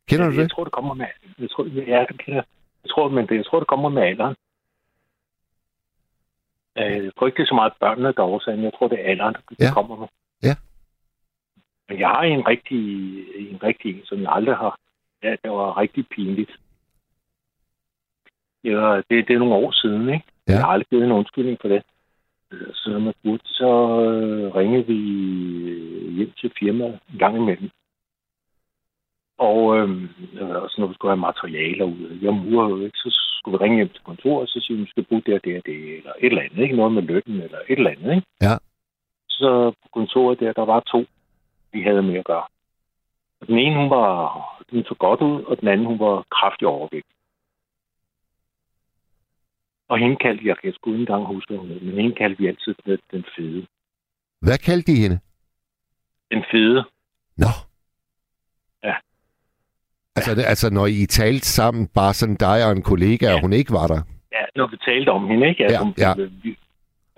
[0.08, 0.42] Kender du jeg, det?
[0.44, 1.06] Jeg tror, det kommer med...
[1.40, 2.44] Jeg tror, ja, det kender jeg.
[2.90, 4.36] Tror, men det, jeg tror, det kommer med alderen.
[6.78, 8.64] Øh, Jeg tror ikke, det er så meget børnene, der er årsagen.
[8.64, 9.66] Jeg tror, det er alderen, Ja.
[9.66, 9.74] ja.
[9.74, 10.08] kommer med.
[10.44, 10.56] Ja.
[11.90, 12.84] Men jeg har en rigtig,
[13.52, 14.80] en rigtig en, som jeg aldrig har.
[15.24, 16.52] Ja, det var rigtig pinligt.
[18.64, 20.26] Ja, det, det er nogle år siden, ikke?
[20.48, 20.54] Ja.
[20.54, 21.84] Jeg har aldrig givet en undskyldning for det.
[22.52, 25.00] Øh, Så når man burde, så øh, ringede vi
[26.18, 27.70] hjem til firmaet en gang imellem.
[29.38, 33.10] Og øhm, øh, så når vi skulle have materialer ud, jeg murer jo ikke, så
[33.40, 35.58] skulle vi ringe hjem til kontoret, og så sige, vi skal bruge det og det
[35.58, 36.76] og det, eller et eller andet, ikke?
[36.76, 38.28] Noget med lønnen, eller et eller andet, ikke?
[38.42, 38.56] Ja.
[39.30, 41.06] Så på kontoret der, der var to,
[41.74, 42.48] vi havde med at gøre.
[43.42, 44.10] Og den ene, hun var,
[44.72, 47.08] den så godt ud, og den anden, hun var kraftig overvægt.
[49.88, 52.76] Og hende kaldte jeg, jeg skulle ikke engang huske, hun men hende kaldte vi altid
[53.12, 53.68] den, fede.
[54.42, 55.20] Hvad kaldte de hende?
[56.32, 56.84] Den fede.
[57.38, 57.52] Nå.
[58.84, 58.96] Ja.
[60.16, 63.34] Altså, det, altså når I talte sammen, bare sådan dig og en kollega, ja.
[63.34, 64.02] og hun ikke var der.
[64.32, 65.64] Ja, når vi talte om hende, ikke?
[65.70, 66.14] Ja, hun, ja.
[66.44, 66.58] Vi,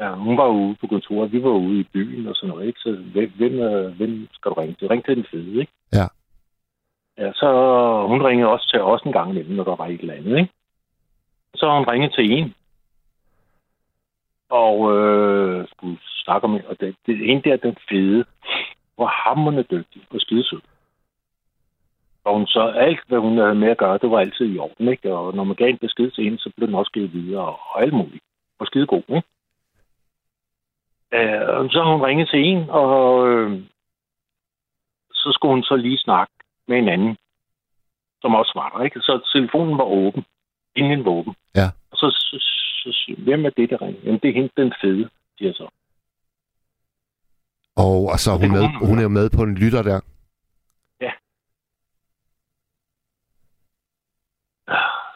[0.02, 2.80] ja, hun var ude på kontoret, vi var ude i byen og sådan noget, ikke?
[2.80, 4.88] Så hvem, hvem, øh, hvem skal du ringe til?
[4.88, 5.72] Ring til den fede, ikke?
[5.94, 6.08] Ja.
[7.18, 7.48] Ja, så
[8.08, 10.54] hun ringede også til os en gang imellem, når der var et eller andet, ikke?
[11.56, 12.54] Så hun ringet til en,
[14.50, 18.26] og øh, skulle snakke om og det, det ene der, den fede,
[18.98, 20.62] var hammerende dygtig og skidesød.
[22.24, 24.88] Og hun så alt, hvad hun havde med at gøre, det var altid i orden,
[24.88, 25.14] ikke?
[25.14, 27.60] Og når man gav en besked til hende, så blev den også givet videre og,
[27.70, 28.24] og alt muligt.
[28.60, 29.28] Og skide god, ikke?
[31.14, 33.62] Øh, og så har hun ringet til en, og øh,
[35.14, 36.34] så skulle hun så lige snakke
[36.68, 37.18] med en anden,
[38.22, 39.00] som også var der, ikke?
[39.00, 40.26] Så telefonen var åben.
[40.76, 41.36] Ingen var åben.
[41.56, 41.68] Ja.
[41.92, 44.02] Og så, så, så, så hvem er det, der ringer?
[44.04, 45.70] Jamen, det er hende, den fede, siger så.
[47.76, 48.88] Og, og så er Det hun, kunne med, hun.
[48.88, 50.00] hun er jo med på en lytter der.
[51.02, 51.12] Ja.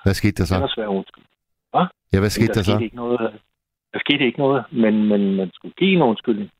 [0.03, 0.55] Hvad skete der Det så?
[0.55, 1.23] er svært undskyld.
[2.13, 2.83] Ja, hvad skete der skete så?
[2.83, 3.39] Ikke noget,
[3.95, 6.51] der skete ikke noget, men, men man skulle give en undskyldning.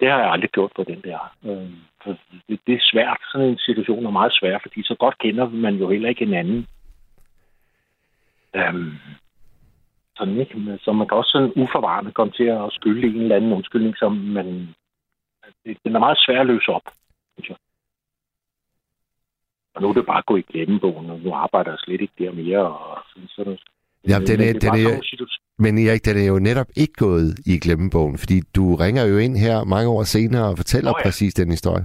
[0.00, 1.34] Det har jeg aldrig gjort på den der.
[1.44, 1.70] Øh,
[2.02, 3.18] for det, det er svært.
[3.32, 6.66] Sådan en situation er meget svær, fordi så godt kender man jo heller ikke hinanden.
[8.54, 8.92] Øhm,
[10.16, 10.78] sådan, ikke?
[10.82, 14.12] Så man kan også sådan uforvarende komme til at skylde en eller anden undskyldning, som
[14.12, 14.46] man...
[15.64, 16.82] det- Den er meget svær at løse op,
[17.34, 17.56] synes jeg.
[19.74, 22.24] Og nu er det bare at gå i glemmebogen, og nu arbejder jeg slet ikke
[22.24, 22.78] der mere.
[22.78, 23.58] Og sådan, sådan.
[24.10, 26.92] Jamen, den er- Men det den er- situ- Men Erik, den er jo netop ikke
[27.06, 30.96] gået i glemmebogen, fordi du ringer jo ind her mange år senere og fortæller Nå
[30.98, 31.02] ja.
[31.06, 31.84] præcis den historie.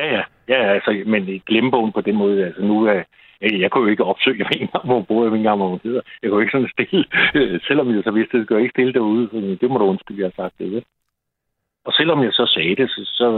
[0.00, 0.22] Ja, ja.
[0.48, 3.02] Ja, altså, men i glemmebogen på den måde, altså nu er
[3.40, 5.68] jeg, kunne jo ikke opsøge, jeg ved ikke hvor hun bor, jeg ved ikke hvor
[5.68, 6.00] hun hedder.
[6.22, 7.04] Jeg kunne ikke sådan stille,
[7.38, 10.20] øh, selvom jeg så vidste, det, jeg ikke stille derude, så det må du undskylde,
[10.20, 10.84] jeg har sagt det, vel?
[11.86, 13.28] Og selvom jeg så sagde det, så, så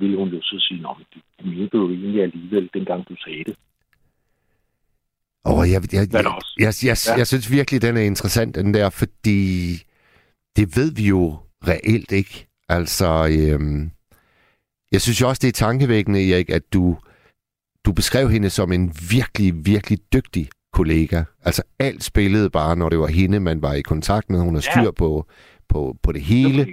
[0.00, 1.06] ville hun jo så sige, men
[1.38, 3.56] det mente du egentlig alligevel, dengang du sagde det.
[5.46, 6.24] Og jeg, jeg, jeg,
[6.58, 9.72] jeg, jeg, jeg synes virkelig, den er interessant, den der, fordi
[10.56, 11.36] det ved vi jo
[11.68, 12.46] reelt ikke.
[12.68, 13.90] Altså, øhm,
[14.92, 16.96] jeg synes jo også, det er tankevækkende, Erik, at du,
[17.84, 21.22] du beskrev hende som en virkelig, virkelig dygtig kollega.
[21.44, 24.40] Altså alt spillede bare, når det var hende, man var i kontakt med.
[24.40, 24.90] Hun har styr Ja.
[24.90, 25.26] på,
[25.68, 26.66] på, på det hele.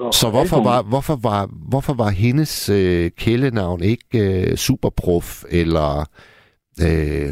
[0.00, 4.04] Og Så hvorfor var, hvorfor var, hvorfor var hendes øh, kælenavn ikke
[4.50, 6.08] øh, Superprof, eller
[6.86, 7.30] øh,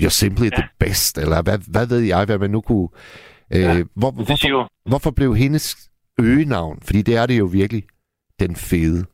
[0.00, 0.56] You're Simply ja.
[0.56, 2.88] the Best, eller hvad, hvad ved jeg, hvad man nu kunne...
[3.54, 7.82] Øh, Ja, hvor, hvorfor, jo, hvorfor blev hendes øgenavn, fordi det er det jo virkelig,
[8.40, 9.06] den fede.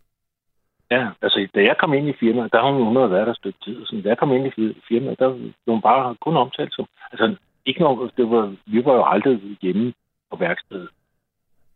[0.90, 3.38] ja, altså da jeg kom ind i firmaet, der har hun, havde været der et
[3.38, 3.86] stykke tid.
[3.86, 6.86] Så da jeg kom ind i firmaet, der blev hun bare kun omtalt som...
[7.12, 7.36] Altså,
[7.66, 9.92] ikke nok, det var, vi var jo aldrig hjemme
[10.30, 10.88] på værkstedet.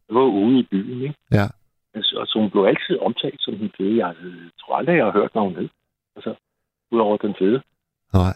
[0.06, 1.14] Det var ude i byen, ikke?
[1.32, 1.46] Ja.
[1.94, 3.96] Altså, og så hun blev altid omtalt som den fede.
[3.98, 4.28] Jeg altså,
[4.60, 5.68] tror aldrig, jeg har hørt, når hun hed.
[6.16, 6.34] Altså,
[6.92, 7.62] udover den fede.
[8.12, 8.34] Nej.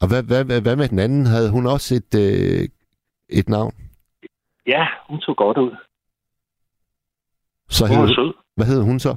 [0.00, 1.26] Og hvad, hvad, hvad, hvad med den anden?
[1.26, 2.68] Havde hun også et, øh,
[3.38, 3.74] et navn?
[4.66, 5.72] Ja, hun så godt ud.
[7.70, 8.32] Så Hun var hed, sød.
[8.56, 9.16] hvad hed hun så?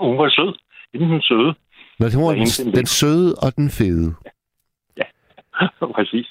[0.00, 0.54] Hun var sød.
[0.94, 1.54] Inden hun søde.
[1.98, 4.14] Nå, hun var Og den, den den søde og den fede.
[5.98, 6.26] Præcis.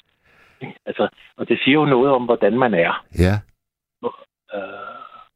[0.85, 3.05] Altså, og det siger jo noget om, hvordan man er.
[3.19, 3.35] Ja.
[4.53, 4.59] Øh,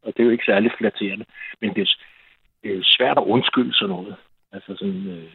[0.03, 1.25] og det er jo ikke særlig flatterende.
[1.61, 1.89] Men det er,
[2.63, 4.15] det er svært at undskylde sådan noget.
[4.51, 5.31] Altså sådan, øh,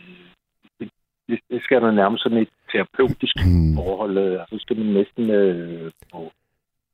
[1.29, 3.75] det, det, skal man nærmest sådan et terapeutisk Hmm.
[3.77, 4.19] forhold.
[4.19, 6.33] Øh, altså skal man næsten øh, på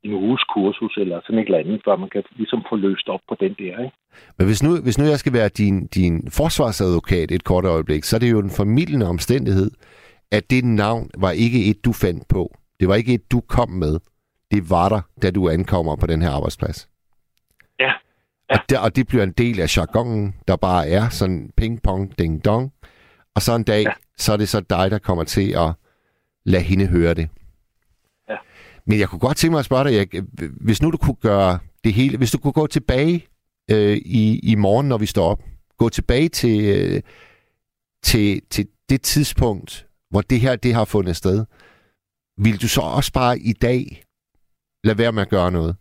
[0.03, 3.21] en uges kursus eller sådan et eller andet, før man kan ligesom få løst op
[3.29, 3.73] på den der.
[3.85, 3.97] Ikke?
[4.39, 8.17] Men hvis nu, hvis nu jeg skal være din, din forsvarsadvokat et kort øjeblik, så
[8.17, 9.71] er det jo en formidlende omstændighed,
[10.33, 12.55] at det navn var ikke et, du fandt på.
[12.81, 13.99] Det var ikke et, du kom med.
[14.51, 16.89] Det var der, da du ankommer på den her arbejdsplads.
[17.81, 17.93] Ja.
[18.51, 18.55] Ja.
[18.55, 22.73] Og, der, og det bliver en del af jargonen, der bare er sådan ping-pong, ding-dong.
[23.39, 23.93] Og så en dag, ja.
[24.19, 25.73] Så er det så dig, der kommer til at
[26.45, 27.29] lade hende høre det.
[28.29, 28.37] Ja.
[28.87, 30.15] Men jeg kunne godt tænke mig at spørge dig, Erik,
[30.61, 33.27] hvis nu du kunne gøre det hele, hvis du kunne gå tilbage
[33.71, 35.43] øh, i, i morgen, når vi står op,
[35.79, 37.03] gå tilbage til, øh,
[38.05, 41.45] til, til det tidspunkt, hvor det her det har fundet sted,
[42.39, 44.05] vil du så også bare i dag
[44.85, 45.77] lade være med at gøre noget?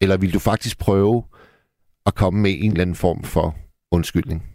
[0.00, 1.24] Eller vil du faktisk prøve
[2.06, 3.56] at komme med en eller anden form for
[3.92, 4.52] undskyldning?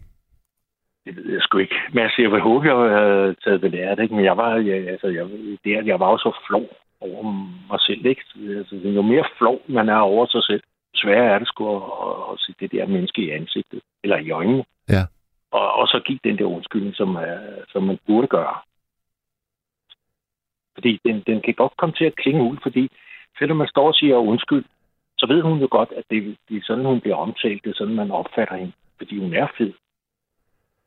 [1.08, 1.74] Det ved jeg sgu ikke.
[1.92, 4.14] Men altså, jeg vil håbe, jeg havde taget ved lære det, ikke?
[4.14, 5.24] Men jeg var, jeg, altså, jeg,
[5.64, 6.66] det, er- jeg var jo så flov
[7.00, 7.22] over
[7.70, 8.22] mig selv, ikke?
[8.58, 10.62] Altså, jo mere flov man er over sig selv,
[10.94, 14.30] sværere er det sgu at, at, at se det der menneske i ansigtet, eller i
[14.30, 14.64] øjnene.
[14.88, 15.02] Ja.
[15.50, 17.38] Og, og så give den der undskyldning, som, er,
[17.72, 18.56] som man burde gøre.
[20.74, 22.90] Fordi den, den kan godt komme til at klinge ud, fordi
[23.38, 24.64] selvom man står og siger undskyld,
[25.18, 27.64] så ved hun jo godt, at det, det er sådan, hun bliver omtalt.
[27.64, 28.72] Det er sådan, man opfatter hende.
[28.98, 29.72] Fordi hun er fed.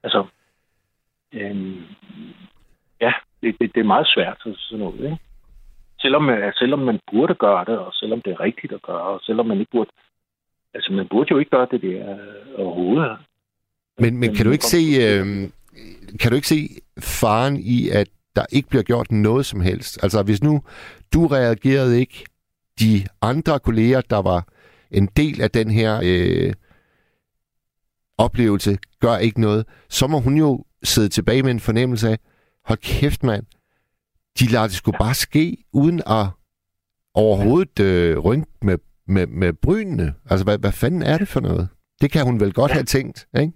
[0.03, 0.25] Altså,
[1.33, 1.81] øhm,
[3.01, 5.17] ja, det, det, det er meget svært så- sådan noget, ikke?
[5.99, 9.19] Selvom, øh, selvom man burde gøre det, og selvom det er rigtigt at gøre, og
[9.23, 9.89] selvom man ikke burde...
[10.73, 13.17] Altså, man burde jo ikke gøre det der øh, overhovedet.
[13.99, 15.25] Men, men kan du ikke se, øh,
[16.19, 20.03] kan du ikke se faren i, at der ikke bliver gjort noget som helst?
[20.03, 20.61] Altså, hvis nu
[21.13, 22.25] du reagerede ikke,
[22.79, 24.47] de andre kolleger, der var
[24.91, 26.53] en del af den her øh,
[28.25, 32.17] oplevelse, gør ikke noget, så må hun jo sidde tilbage med en fornemmelse af,
[32.65, 33.45] hold kæft mand,
[34.39, 36.25] de lader det sgu bare ske, uden at
[37.13, 40.13] overhovedet øh, rynke med, med, med brynene.
[40.29, 41.69] Altså, hvad, hvad fanden er det for noget?
[42.01, 42.73] Det kan hun vel godt Ja.
[42.73, 43.53] have tænkt, ikke?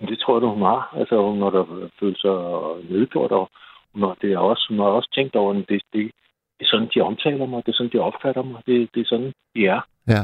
[0.00, 0.80] Det tror jeg, du, hun har.
[1.00, 1.62] Altså, hun har da
[2.00, 2.36] følt sig
[2.90, 3.50] nedgjort, og
[3.92, 6.02] hun har, det er også, hun har også tænkt over, at det, det,
[6.58, 9.08] det er sådan, de omtaler mig, det er sådan, de opfatter mig, det, det er
[9.12, 9.80] sådan, de er.
[10.14, 10.22] Ja.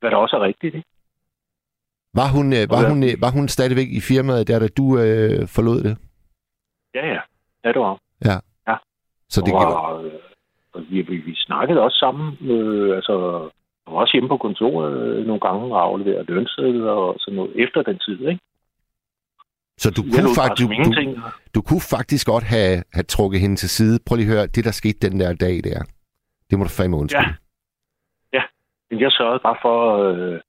[0.00, 0.88] Hvad der også er rigtigt, ikke?
[2.20, 2.88] Var hun, øh, var, Ja.
[2.92, 5.94] hun, øh, var hun stadigvæk i firmaet, der da du øh, forlod det?
[6.94, 7.20] Ja, ja.
[7.64, 7.94] Ja, det var.
[9.34, 9.64] Så det giver...
[9.64, 10.12] var, øh,
[10.72, 12.50] og vi, vi, vi snakkede også sammen.
[12.50, 13.14] Øh, altså,
[13.86, 17.52] jeg var også hjemme på kontoret øh, nogle gange og afleverede lønsedler og sådan noget
[17.64, 18.40] efter den tid, ikke?
[19.78, 21.20] Så du Jeg kunne, faktisk, du, du,
[21.54, 23.98] du kunne faktisk godt have, have trukket hende til side.
[24.06, 25.78] Prøv lige at høre, det der skete den der dag der.
[26.50, 27.34] Det må du fandme undskylde.
[28.32, 28.42] Ja.
[28.90, 30.40] Men jeg sørgede bare for, øh,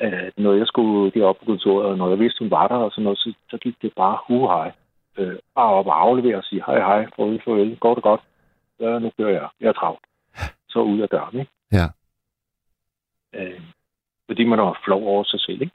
[0.00, 2.90] at når jeg skulle derop på kontoret, og når jeg vidste, hun var der og
[2.90, 4.72] sådan noget, så, så gik det bare hu hej.
[5.18, 8.20] Øh, bare op og aflevere og sige, hej hej, farvel, farvel, går det godt?
[8.80, 9.48] Ja, nu kører jeg.
[9.60, 10.04] Jeg er travlt.
[10.68, 11.52] Så ud af døren, ikke?
[11.72, 11.86] Ja.
[13.34, 13.60] Øh,
[14.26, 15.74] fordi man er flov over sig selv, ikke?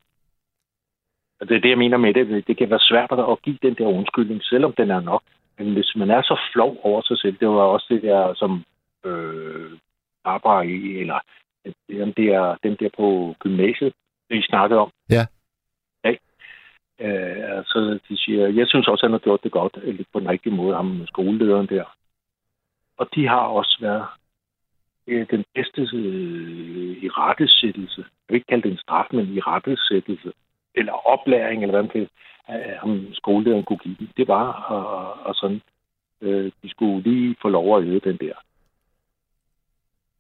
[1.39, 2.47] Og det er det, jeg mener med det.
[2.47, 5.23] Det kan være svært at give den der undskyldning, selvom den er nok.
[5.57, 8.63] Men hvis man er så flov over sig selv, det var også det der, som
[9.05, 9.71] øh,
[10.23, 11.19] arbejder i, eller
[11.89, 13.93] dem der, dem der på gymnasiet,
[14.29, 14.91] vi snakkede om.
[15.09, 15.25] Ja.
[16.03, 16.11] ja.
[16.99, 20.19] Øh, så de siger, jeg synes også, at han har gjort det godt, eller på
[20.19, 21.95] den rigtige måde, ham med skolelederen der.
[22.97, 24.05] Og de har også været
[25.07, 28.01] øh, den bedste øh, i rettesættelse.
[28.01, 30.31] Jeg vil ikke kalde det en straf, men i rettesættelse
[30.75, 32.07] eller oplæring, eller hvad man kan,
[32.81, 34.07] om skolelederen kunne give dem.
[34.17, 35.61] Det var og, og sådan,
[36.21, 38.33] øh, de skulle lige få lov at øve den der.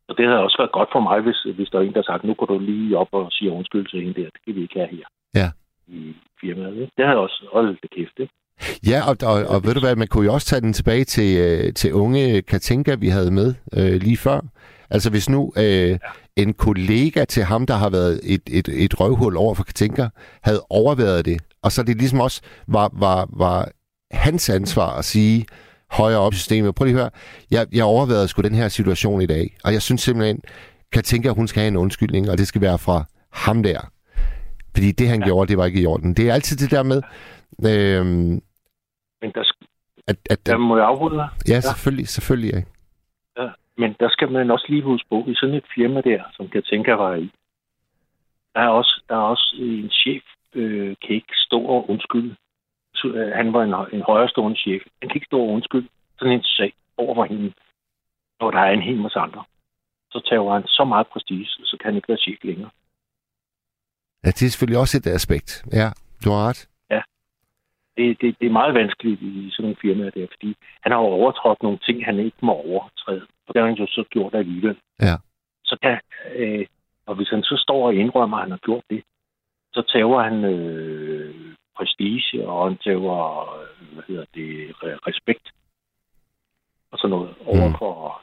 [0.09, 2.23] Og det havde også været godt for mig, hvis, hvis der er en, der sagt,
[2.23, 4.29] nu går du lige op og siger undskyld til hende der.
[4.33, 5.05] Det kan vi ikke have her.
[5.41, 5.49] Ja.
[5.87, 6.75] I firmaet.
[6.81, 6.91] Ikke?
[6.97, 8.33] Det havde også holdt det kæft, ikke?
[8.91, 11.29] Ja, og, og, og ved du hvad, man kunne jo også tage den tilbage til,
[11.45, 14.39] øh, til unge Katinka, vi havde med øh, lige før.
[14.89, 15.97] Altså hvis nu øh, ja.
[16.37, 20.07] en kollega til ham, der har været et, et, et røvhul over for Katinka,
[20.43, 23.69] havde overvejet det, og så det ligesom også var, var, var
[24.11, 25.45] hans ansvar at sige
[25.91, 27.11] højere op i systemet, prøv lige at høre,
[27.51, 30.41] jeg, jeg overvejede sgu den her situation i dag, og jeg synes simpelthen,
[30.93, 33.79] Katinka, hun skal have en undskyldning, og det skal være fra ham der.
[34.75, 35.25] Fordi det, han ja.
[35.25, 36.13] gjorde, det var ikke i orden.
[36.13, 37.01] Det er altid det der med,
[37.71, 38.41] øhm,
[39.21, 39.43] Men der,
[40.07, 41.29] at, at, der må jeg afbryde dig.
[41.47, 42.61] ja, selvfølgelig, selvfølgelig, ja.
[43.41, 46.47] Ja, men der skal man også lige huske på, i sådan et firma der, som
[46.47, 47.31] kan tænke at være i,
[48.53, 50.23] der er også, der er også en chef,
[50.55, 52.35] øh, kan ikke stå og undskylde.
[53.35, 54.81] Han var en, en højrestående chef.
[55.01, 55.87] Han kan ikke stå og undskylde
[56.19, 57.53] sådan en sag over for hende,
[58.39, 59.43] når der er en hel masse andre.
[60.11, 62.69] Så tager han så meget prestige, så kan han ikke være chef længere.
[64.23, 65.65] Ja, det er selvfølgelig også et aspekt.
[65.73, 65.89] Ja,
[66.23, 66.67] du har ret.
[67.97, 71.05] Det, det, det er meget vanskeligt i sådan nogle firmaer der, fordi han har jo
[71.05, 73.25] overtrådt nogle ting, han ikke må overtræde.
[73.47, 74.77] Og det har han jo så gjort alligevel.
[75.01, 75.15] Ja.
[75.63, 75.99] så kan,
[76.35, 76.65] øh,
[77.05, 79.03] og hvis han så står og indrømmer, at han har gjort det,
[79.73, 81.35] så tager han øh,
[81.77, 82.99] prestige, og tager,
[83.59, 84.49] øh, hvad hedder det,
[84.83, 85.45] re- respekt,
[86.91, 87.75] og sådan noget, over Mm.
[87.79, 88.21] for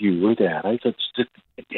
[0.00, 0.70] de øvrige, der er der.
[0.70, 0.82] Ikke?
[0.82, 1.26] Så det,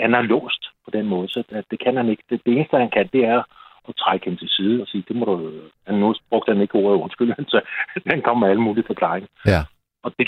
[0.05, 2.23] han er låst på den måde, så det, det kan han ikke.
[2.31, 3.43] Det, det eneste, han kan, det er
[3.89, 5.61] at trække hende til side og sige, det må du...
[5.87, 7.61] Han nu brugte han ikke ordet undskyld, så
[8.07, 9.29] han kommer med alle mulige forklaringer.
[9.47, 9.61] Ja.
[10.03, 10.27] Og det,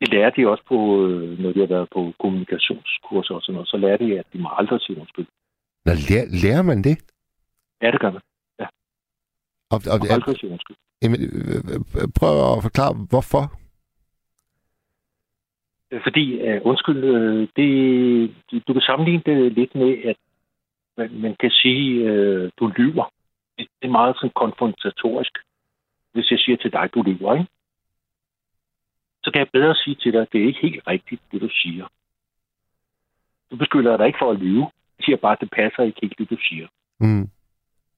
[0.00, 3.68] det lærer de også på, øh, når de har været på kommunikationskurser og sådan noget.
[3.68, 5.26] Så lærer de, at de må aldrig sige undskyld.
[5.84, 6.96] Nå, lærer, lærer man det?
[7.82, 8.22] Ja, det gør man.
[9.70, 10.76] Og, og, må aldrig sige undskyld.
[11.02, 13.42] jamen, øh, øh, prøv at forklare, hvorfor?
[15.90, 17.68] Øh, Fordi uh, undskyld, øh, det,
[18.50, 20.16] du- du kan sammenligne det lidt med, at
[20.96, 23.12] man, man kan sige, uh, du lyver.
[23.58, 25.32] Det, det er meget sådan konfrontatorisk.
[26.12, 27.50] Hvis jeg siger til dig, du lyver, ikke?
[29.24, 31.48] så kan jeg bedre sige til dig, at det er ikke helt rigtigt, det du
[31.62, 31.86] siger.
[33.50, 34.70] Du beskylder dig ikke for at lyve.
[34.98, 36.66] Jeg siger bare, at det passer ikke helt, det du siger.
[37.00, 37.20] Mm.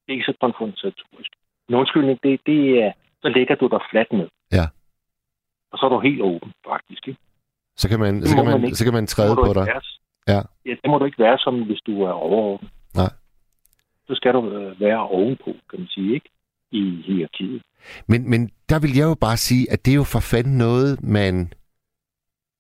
[0.03, 1.33] Det er ikke så konfrontatorisk.
[1.71, 2.93] En undskyldning, det, det er,
[3.23, 4.29] så lægger du dig fladt ned.
[4.53, 4.65] Ja.
[5.73, 7.09] Og så er du helt åben, faktisk.
[7.09, 7.21] Ikke?
[7.77, 9.67] Så kan man, Det så kan man, man så kan man træde på dig.
[9.67, 9.83] være.
[10.29, 10.41] Ja.
[10.67, 10.75] ja.
[10.83, 12.71] det må du ikke være som, hvis du er overordnet.
[12.95, 13.13] Nej.
[14.07, 16.29] Så skal du øh, være ovenpå, kan man sige, ikke?
[16.73, 17.63] I hierarkiet.
[18.09, 21.03] Men, men der vil jeg jo bare sige, at det er jo for fanden noget,
[21.03, 21.53] man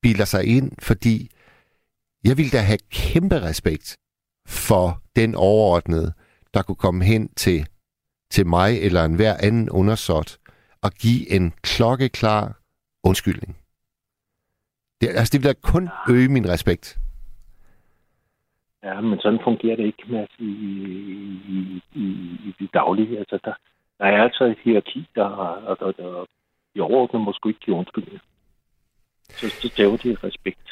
[0.02, 1.28] bilder sig ind, fordi
[2.24, 3.96] jeg vil da have kæmpe respekt
[4.46, 6.12] for den overordnede,
[6.54, 7.66] der kunne komme hen til,
[8.30, 10.38] til mig eller en hver anden undersåt
[10.82, 12.60] at give en klokkeklar
[13.04, 13.56] undskyldning.
[15.00, 16.98] Det, altså, det vil da kun øge min respekt.
[18.82, 20.50] Ja, men sådan fungerer det ikke med i,
[21.54, 22.04] i, i,
[22.48, 23.18] i det daglige.
[23.18, 23.52] Altså, der,
[23.98, 25.28] der er altså et hierarki, der,
[25.66, 26.24] der, der, der,
[26.74, 28.20] i overordnet måske ikke give undskyldninger.
[29.28, 30.68] Så, så tager de respekt.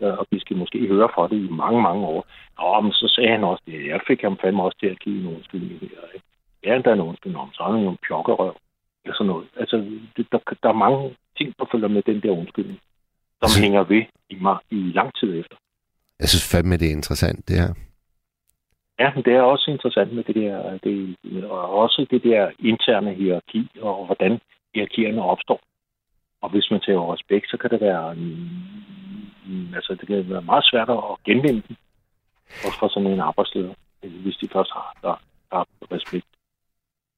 [0.00, 2.26] Og vi skal måske høre fra det i mange, mange år.
[2.58, 3.86] Nå, men så sagde han også det.
[3.86, 5.80] Jeg fik ham fandme også til at give en undskyldning.
[5.80, 6.26] her, ikke?
[6.64, 7.52] Ja, der er en undskyldning om.
[7.52, 8.54] Så er jo en pjokkerøv.
[9.04, 9.48] Eller sådan noget.
[9.56, 9.76] Altså,
[10.16, 12.78] det, der, der er mange ting, der følger med den der undskyldning,
[13.40, 15.56] som Så- hænger ved i, ma- i lang tid efter.
[16.20, 17.74] Jeg synes fandme, det er interessant, det her.
[18.98, 23.14] Ja, men det er også interessant med det der, det, og også det der interne
[23.14, 24.40] hierarki, og hvordan
[24.74, 25.60] hierarkierne opstår.
[26.42, 28.14] Og hvis man tager respekt, så kan det være,
[29.46, 31.76] mm, altså det kan være meget svært at genvinde den,
[32.66, 35.14] også for sådan en arbejdsleder, hvis de først har, der,
[35.52, 36.26] har respekt.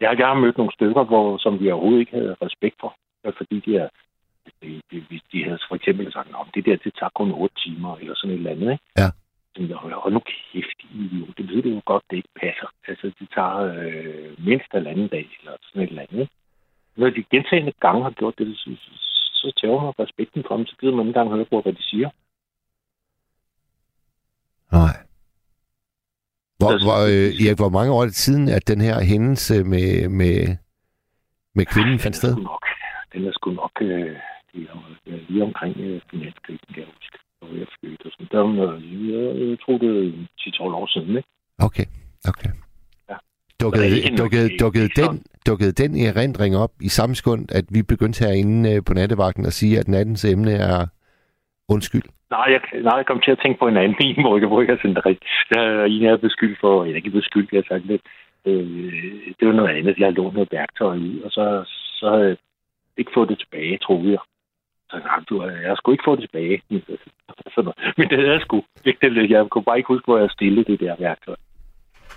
[0.04, 2.90] Jeg, jeg har mødt nogle stykker, hvor, som vi overhovedet ikke havde respekt for,
[3.24, 3.88] øh, fordi de er,
[4.62, 7.96] de, de, de havde for eksempel sagt, at det der, det tager kun 8 timer,
[7.96, 8.84] eller sådan et eller andet, ikke?
[9.02, 9.08] Ja.
[9.76, 10.20] Og, og nu
[10.52, 12.68] kæft, idiot, det ved du jo godt, det ikke passer.
[12.88, 16.34] Altså, det tager øh, mindst halvanden dag, eller sådan et eller andet, ikke?
[16.96, 18.90] Når de gentagende gange har gjort det, så, så,
[19.40, 21.82] så tager man respekten for dem, så gider man ikke engang høre på, hvad de
[21.82, 22.10] siger.
[24.72, 24.96] Nej.
[26.64, 29.64] Hvor, Så- hvor, øh, Erik, hvor mange år er det siden, at den her hændelse
[29.64, 30.36] med, med,
[31.54, 32.36] med kvinden fandt sted?
[32.36, 32.64] Nok,
[33.12, 34.16] den er sgu nok øh,
[35.06, 37.18] øh, lige omkring øh, finanskrisen, kan jeg huske.
[37.38, 37.66] Hvor jeg
[38.04, 38.28] og sådan.
[38.32, 38.72] Der, var,
[39.12, 40.10] jeg, jeg tror, det er
[40.40, 41.28] 10-12 år siden, ikke?
[41.58, 41.84] Okay,
[42.28, 42.50] okay.
[43.10, 43.14] Ja.
[43.60, 48.72] Dukkede, dukkede, dukkede, den, dukkede den erindring op i samme sekund, at vi begyndte herinde
[48.72, 50.86] øh, på nattevagten at sige, at nattens emne er
[51.68, 52.02] undskyld?
[52.30, 54.62] Nej, jeg, nej, jeg kom til at tænke på en anden en, hvor jeg, hvor
[54.62, 55.30] jeg sådan rigtigt.
[55.50, 58.00] Der er en, jeg er beskyldt for, eller ikke beskyldt, jeg har sagt det.
[58.44, 58.92] øh,
[59.38, 59.98] det var noget andet.
[59.98, 61.64] Jeg har lånt noget værktøj ud, og så,
[61.98, 62.36] så havde jeg
[62.96, 64.22] ikke fået det tilbage, troede jeg.
[64.90, 66.62] Så jeg, du, øh, jeg har sgu ikke fået det tilbage.
[67.98, 68.64] Men det havde jeg sgu.
[69.34, 71.36] Jeg kunne bare ikke huske, hvor jeg stillede det der værktøj.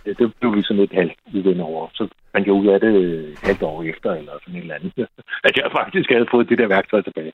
[0.06, 1.88] Det, det blev vi sådan lidt halvt uven over.
[1.94, 4.76] Så man jeg ud af det øh, et halvt år efter, eller sådan et eller
[4.76, 5.08] andet.
[5.48, 7.34] At jeg faktisk havde fået det der værktøj tilbage.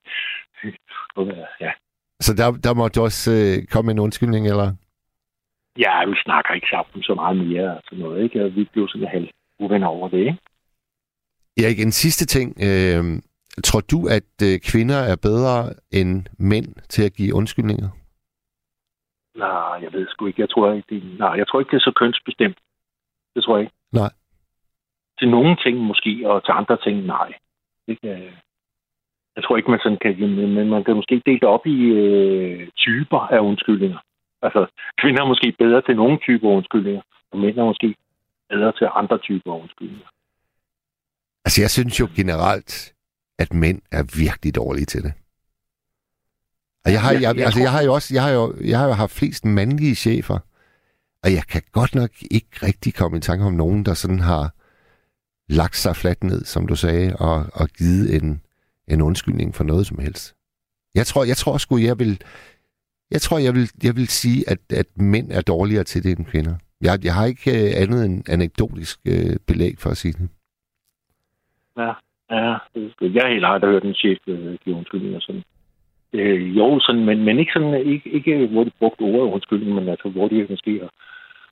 [1.60, 1.72] ja.
[2.20, 4.74] Så der, der måtte du også øh, komme en undskyldning, eller?
[5.78, 8.44] Ja, vi snakker ikke sammen så meget mere og sådan noget, ikke?
[8.44, 10.38] Og vi blev sådan halvt uvenner over det, ikke?
[11.56, 12.48] Erik, en sidste ting.
[12.68, 13.04] Øh,
[13.64, 17.88] tror du, at øh, kvinder er bedre end mænd til at give undskyldninger?
[19.36, 20.40] Nej, jeg ved sgu ikke.
[20.40, 22.58] Jeg tror ikke, det, nej, jeg tror ikke, det er så kønsbestemt.
[23.34, 23.76] Det tror jeg ikke.
[23.92, 24.12] Nej.
[25.18, 27.32] Til nogle ting måske, og til andre ting nej.
[27.88, 28.32] Ikke?
[29.36, 30.12] Jeg tror ikke, man sådan kan...
[30.56, 33.98] Men man kan måske dele det op i øh, typer af undskyldninger.
[34.42, 34.66] Altså,
[35.00, 37.94] kvinder er måske bedre til nogle typer undskyldninger, og mænd er måske
[38.50, 40.08] bedre til andre typer undskyldninger.
[41.44, 42.94] Altså, jeg synes jo generelt,
[43.38, 45.12] at mænd er virkelig dårlige til det.
[46.84, 48.86] Og jeg har, jeg, jeg, altså, jeg har jo også, jeg har jo, jeg har
[48.86, 50.38] jo haft flest mandlige chefer,
[51.22, 54.54] og jeg kan godt nok ikke rigtig komme i tanke om nogen, der sådan har
[55.48, 58.40] lagt sig fladt ned, som du sagde, og, og givet en,
[58.88, 60.34] en undskyldning for noget som helst.
[60.94, 62.22] Jeg tror, jeg tror sgu, jeg vil,
[63.10, 66.26] jeg tror, jeg vil, jeg vil sige, at, at mænd er dårligere til det end
[66.26, 66.54] kvinder.
[66.80, 70.28] Jeg, jeg har ikke uh, andet end anekdotisk uh, belæg for at sige det.
[71.76, 71.92] Ja,
[72.30, 72.56] ja.
[73.00, 75.44] Jeg helt aldrig hørt en chef uh, give undskyldninger sådan.
[76.12, 79.88] Øh, jo, sådan, men, men ikke, sådan, ikke, ikke hvor de brugte ordet undskyldning, men
[79.88, 80.90] altså, hvor de måske har,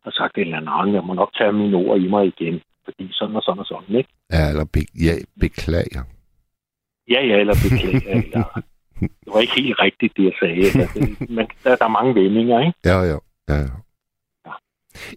[0.05, 3.09] har sagt et eller andet, jeg må nok tage mine ord i mig igen, fordi
[3.12, 4.11] sådan og sådan og sådan, ikke?
[4.33, 6.03] Ja, eller be, ja, beklager.
[7.09, 8.62] Ja, ja, eller beklager, eller...
[9.00, 10.64] Det var ikke helt rigtigt, det jeg sagde.
[10.64, 10.98] Altså,
[11.36, 12.78] men der, der er mange vendinger, ikke?
[12.84, 13.18] Ja, ja.
[13.48, 13.74] ja, ja.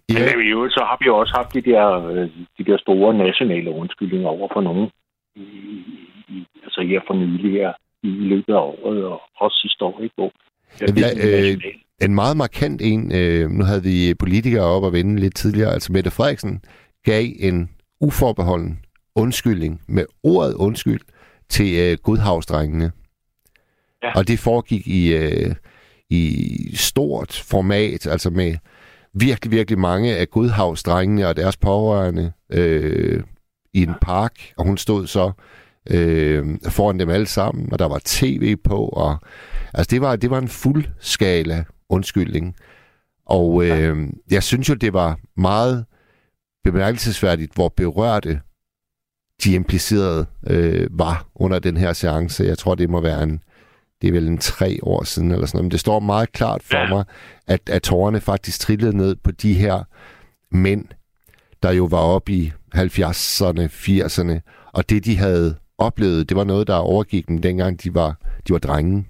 [0.10, 0.36] Ja.
[0.38, 4.28] Men jo, så har vi også haft de der, øh, de der store nationale undskyldninger
[4.28, 4.90] over for nogen.
[5.36, 5.42] I,
[6.36, 7.74] i, altså her for nylig her
[8.04, 10.16] i løbet af året, og også sidste år, ikke?
[10.16, 10.32] Hvor
[10.82, 11.58] ja, øh,
[12.02, 15.92] en meget markant en, øh, nu havde vi politikere op og vende lidt tidligere, altså
[15.94, 16.62] Mette Frederiksen
[17.04, 17.70] gav en
[18.02, 18.80] uforbeholden
[19.16, 21.02] undskyldning med ordet undskyld
[21.50, 22.92] til øh, Godhavsdrengene.
[24.04, 24.12] Ja.
[24.16, 25.56] Og det foregik i, øh,
[26.10, 28.56] i stort format, altså med
[29.14, 33.24] virkelig, virkelig mange af Godhavsdrengene og deres pårørende øh,
[33.74, 35.32] i en park, og hun stod så
[35.90, 39.18] øh, foran dem alle sammen, og der var tv på, og
[39.74, 42.56] altså det var, det var en fuld skala undskyldning.
[43.26, 45.86] Og øh, jeg synes jo, det var meget
[46.64, 48.42] bemærkelsesværdigt, hvor berørte
[49.44, 52.44] de implicerede øh, var under den her seance.
[52.44, 53.42] Jeg tror, det må være en,
[54.02, 55.66] det er vel en tre år siden eller sådan noget.
[55.66, 56.90] Men det står meget klart for ja.
[56.90, 57.06] mig,
[57.48, 59.84] at, at tårerne faktisk trillede ned på de her
[60.52, 60.86] mænd,
[61.64, 64.40] der jo var oppe i 70'erne, 80'erne,
[64.74, 68.16] og det de havde oplevet, det var noget, der overgik dem dengang de var,
[68.48, 69.08] de var drenge.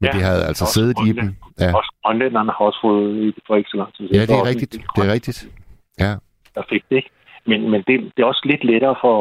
[0.00, 1.36] Men ja, det havde altså siddet i dem.
[1.60, 1.76] Ja.
[1.76, 4.06] Også grønlænderne har også fået for ikke så lang tid.
[4.12, 4.72] Ja, det er rigtigt.
[4.72, 5.48] Det er rigtigt.
[6.00, 6.14] Ja.
[6.54, 7.10] Der fik det, ikke?
[7.46, 9.18] Men, men det, det er også lidt lettere for,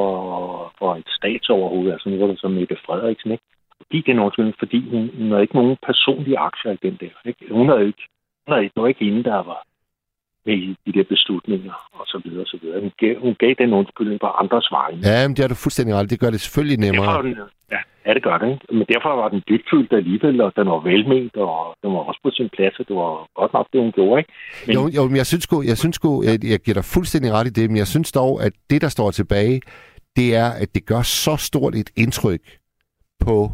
[0.79, 3.43] for et statsoverhoved, altså nu var det som Mette Frederiksen, ikke?
[3.77, 7.13] Fordi den undskyldning, fordi hun, hun havde ikke nogen personlige aktier i den der.
[7.25, 7.53] Ikke?
[7.53, 8.03] Hun havde ikke,
[8.47, 9.61] hun havde ikke, ikke hende, der var
[10.45, 12.81] med i de der beslutninger, og så videre, og så videre.
[12.81, 14.99] Hun gav, hun gav den undskyldning på andres vegne.
[15.09, 16.09] Ja, men det er du fuldstændig ret.
[16.09, 17.05] Det gør det selvfølgelig nemmere.
[17.05, 17.35] Derfor, den,
[17.71, 18.49] ja, ja, det gør det.
[18.53, 18.65] Ikke?
[18.77, 22.31] Men derfor var den dybfyldt alligevel, og den var velment, og den var også på
[22.37, 24.19] sin plads, og det var godt nok det, hun gjorde.
[24.21, 24.31] Ikke?
[24.67, 27.31] Men, jo, jo, men jeg synes, sgu, jeg, synes sgu, jeg, jeg giver dig fuldstændig
[27.31, 29.61] ret i det, men jeg synes dog, at det, der står tilbage,
[30.15, 32.41] det er, at det gør så stort et indtryk
[33.19, 33.51] på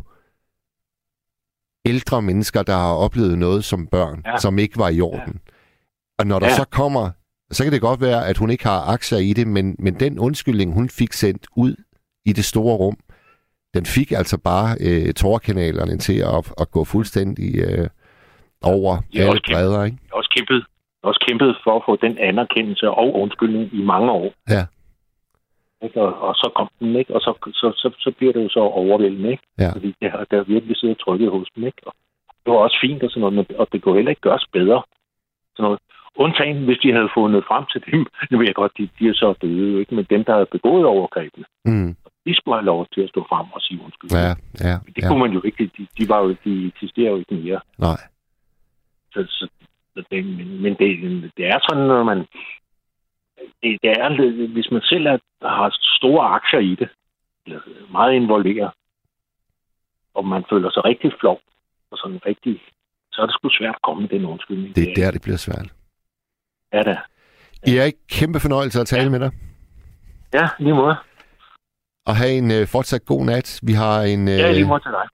[1.85, 4.37] ældre mennesker, der har oplevet noget som børn, ja.
[4.37, 5.33] som ikke var i orden.
[5.45, 5.51] Ja.
[6.21, 6.55] Og når der ja.
[6.61, 7.03] så kommer
[7.51, 10.19] så kan det godt være, at hun ikke har aktier i det, men, men den
[10.19, 11.75] undskyldning, hun fik sendt ud
[12.25, 12.97] i det store rum,
[13.73, 17.87] den fik altså bare øh, tårkanalerne til at, at gå fuldstændig øh,
[18.63, 19.97] over jeg alle bredder, ikke?
[20.11, 20.65] Også kæmpet,
[21.03, 24.33] også kæmpet for at få den anerkendelse og undskyldning i mange år.
[24.49, 24.63] Ja.
[25.81, 27.15] Og, og så kom den, ikke?
[27.15, 29.43] Og så, så, så, så bliver det jo så overvældende, ikke?
[29.59, 29.71] Ja.
[29.73, 31.81] Fordi det har, der virkelig siddet trykket hos dem, ikke?
[31.85, 31.93] Og
[32.45, 34.83] det var også fint og sådan noget, og det kunne heller ikke gøres bedre.
[35.55, 35.79] Sådan noget.
[36.15, 38.05] Undtagen, hvis de havde fundet frem til dem.
[38.31, 39.95] Nu ved jeg godt, de, de er så døde, ikke?
[39.95, 41.95] men dem, der havde begået overgrebene, mm.
[42.25, 44.11] de skulle have lov til at stå frem og sige undskyld.
[44.11, 44.33] Ja,
[44.67, 45.07] ja, det ja.
[45.07, 45.71] kunne man jo ikke.
[45.77, 47.59] De, de, var jo, de eksisterer jo ikke mere.
[47.77, 47.99] Nej.
[49.13, 49.47] Så, så,
[49.93, 50.89] så det, men, men det,
[51.37, 52.17] det er sådan, når man...
[53.63, 56.89] Det, det er, hvis man selv er, har store aktier i det,
[57.91, 58.71] meget involveret,
[60.13, 61.39] og man føler sig rigtig flov,
[61.91, 62.61] og sådan rigtig,
[63.11, 64.75] så er det sgu svært at komme med den undskyldning.
[64.75, 65.80] Det er der, det bliver svært.
[66.73, 66.97] Ja da.
[67.67, 69.09] Erik, kæmpe fornøjelse at tale ja.
[69.09, 69.31] med dig.
[70.33, 70.95] Ja, lige måde.
[72.05, 73.59] Og have en øh, fortsat god nat.
[73.63, 75.07] Vi har en øh, Ja, lige måde til dig.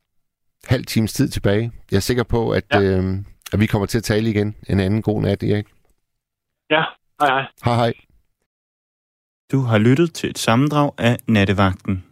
[0.65, 1.71] halv times tid tilbage.
[1.91, 2.63] Jeg er sikker på, at.
[2.73, 2.81] Ja.
[2.81, 3.17] øh,
[3.53, 5.67] at vi kommer til at tale igen en anden god nat, Erik.
[6.69, 6.83] Ja,
[7.21, 7.45] hej hej.
[7.65, 7.93] Hej hej.
[9.51, 12.03] Du har lyttet til et sammendrag af Nattevagten.